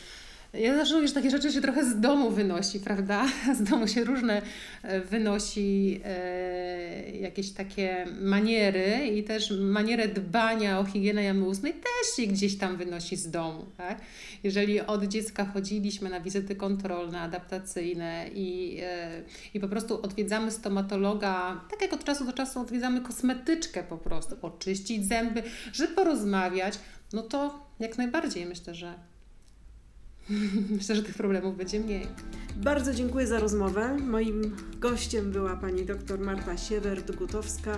ja 0.53 0.77
zawsze 0.77 1.09
że 1.09 1.15
takie 1.15 1.31
rzeczy 1.31 1.53
się 1.53 1.61
trochę 1.61 1.85
z 1.85 2.01
domu 2.01 2.31
wynosi, 2.31 2.81
prawda? 2.81 3.27
Z 3.59 3.63
domu 3.63 3.89
się 3.89 4.05
różne 4.05 4.43
e, 4.83 5.01
wynosi 5.01 6.01
e, 6.05 7.11
jakieś 7.11 7.51
takie 7.51 8.07
maniery 8.21 9.07
i 9.07 9.25
też 9.25 9.53
manierę 9.61 10.09
dbania 10.09 10.79
o 10.79 10.85
higienę 10.85 11.23
jamy 11.23 11.45
ustnej 11.45 11.73
też 11.73 12.17
się 12.17 12.33
gdzieś 12.33 12.59
tam 12.59 12.77
wynosi 12.77 13.17
z 13.17 13.31
domu, 13.31 13.67
tak? 13.77 14.01
Jeżeli 14.45 14.81
od 14.81 15.05
dziecka 15.05 15.45
chodziliśmy 15.45 16.11
na 16.11 16.21
wizyty 16.21 16.57
kontrolne, 16.57 17.21
adaptacyjne 17.21 18.29
i, 18.35 18.79
e, 18.83 19.23
i 19.55 19.61
po 19.61 19.69
prostu 19.69 20.03
odwiedzamy 20.03 20.51
stomatologa, 20.51 21.61
tak 21.71 21.83
jak 21.83 21.93
od 21.93 22.05
czasu 22.05 22.25
do 22.25 22.33
czasu 22.33 22.61
odwiedzamy 22.61 23.01
kosmetyczkę 23.01 23.83
po 23.83 23.99
prostu, 23.99 24.37
oczyścić 24.43 25.07
zęby, 25.07 25.43
żeby 25.73 25.95
porozmawiać, 25.95 26.79
no 27.13 27.23
to 27.23 27.67
jak 27.81 27.99
najbardziej 27.99 28.47
myślę, 28.47 28.75
że 28.75 29.10
myślę, 30.77 30.97
że 30.97 31.03
tych 31.03 31.15
problemów 31.15 31.57
będzie 31.57 31.81
mniej. 31.81 32.07
Bardzo 32.57 32.95
dziękuję 32.95 33.27
za 33.27 33.39
rozmowę. 33.39 33.97
Moim 33.99 34.57
gościem 34.79 35.31
była 35.33 35.57
pani 35.57 35.85
dr 35.85 36.21
Marta 36.21 36.55
Siewert-Gutowska, 36.55 37.77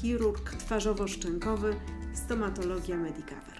chirurg 0.00 0.56
twarzowo-szczękowy, 0.56 1.74
stomatologia 2.14 2.96
Medicover. 2.96 3.53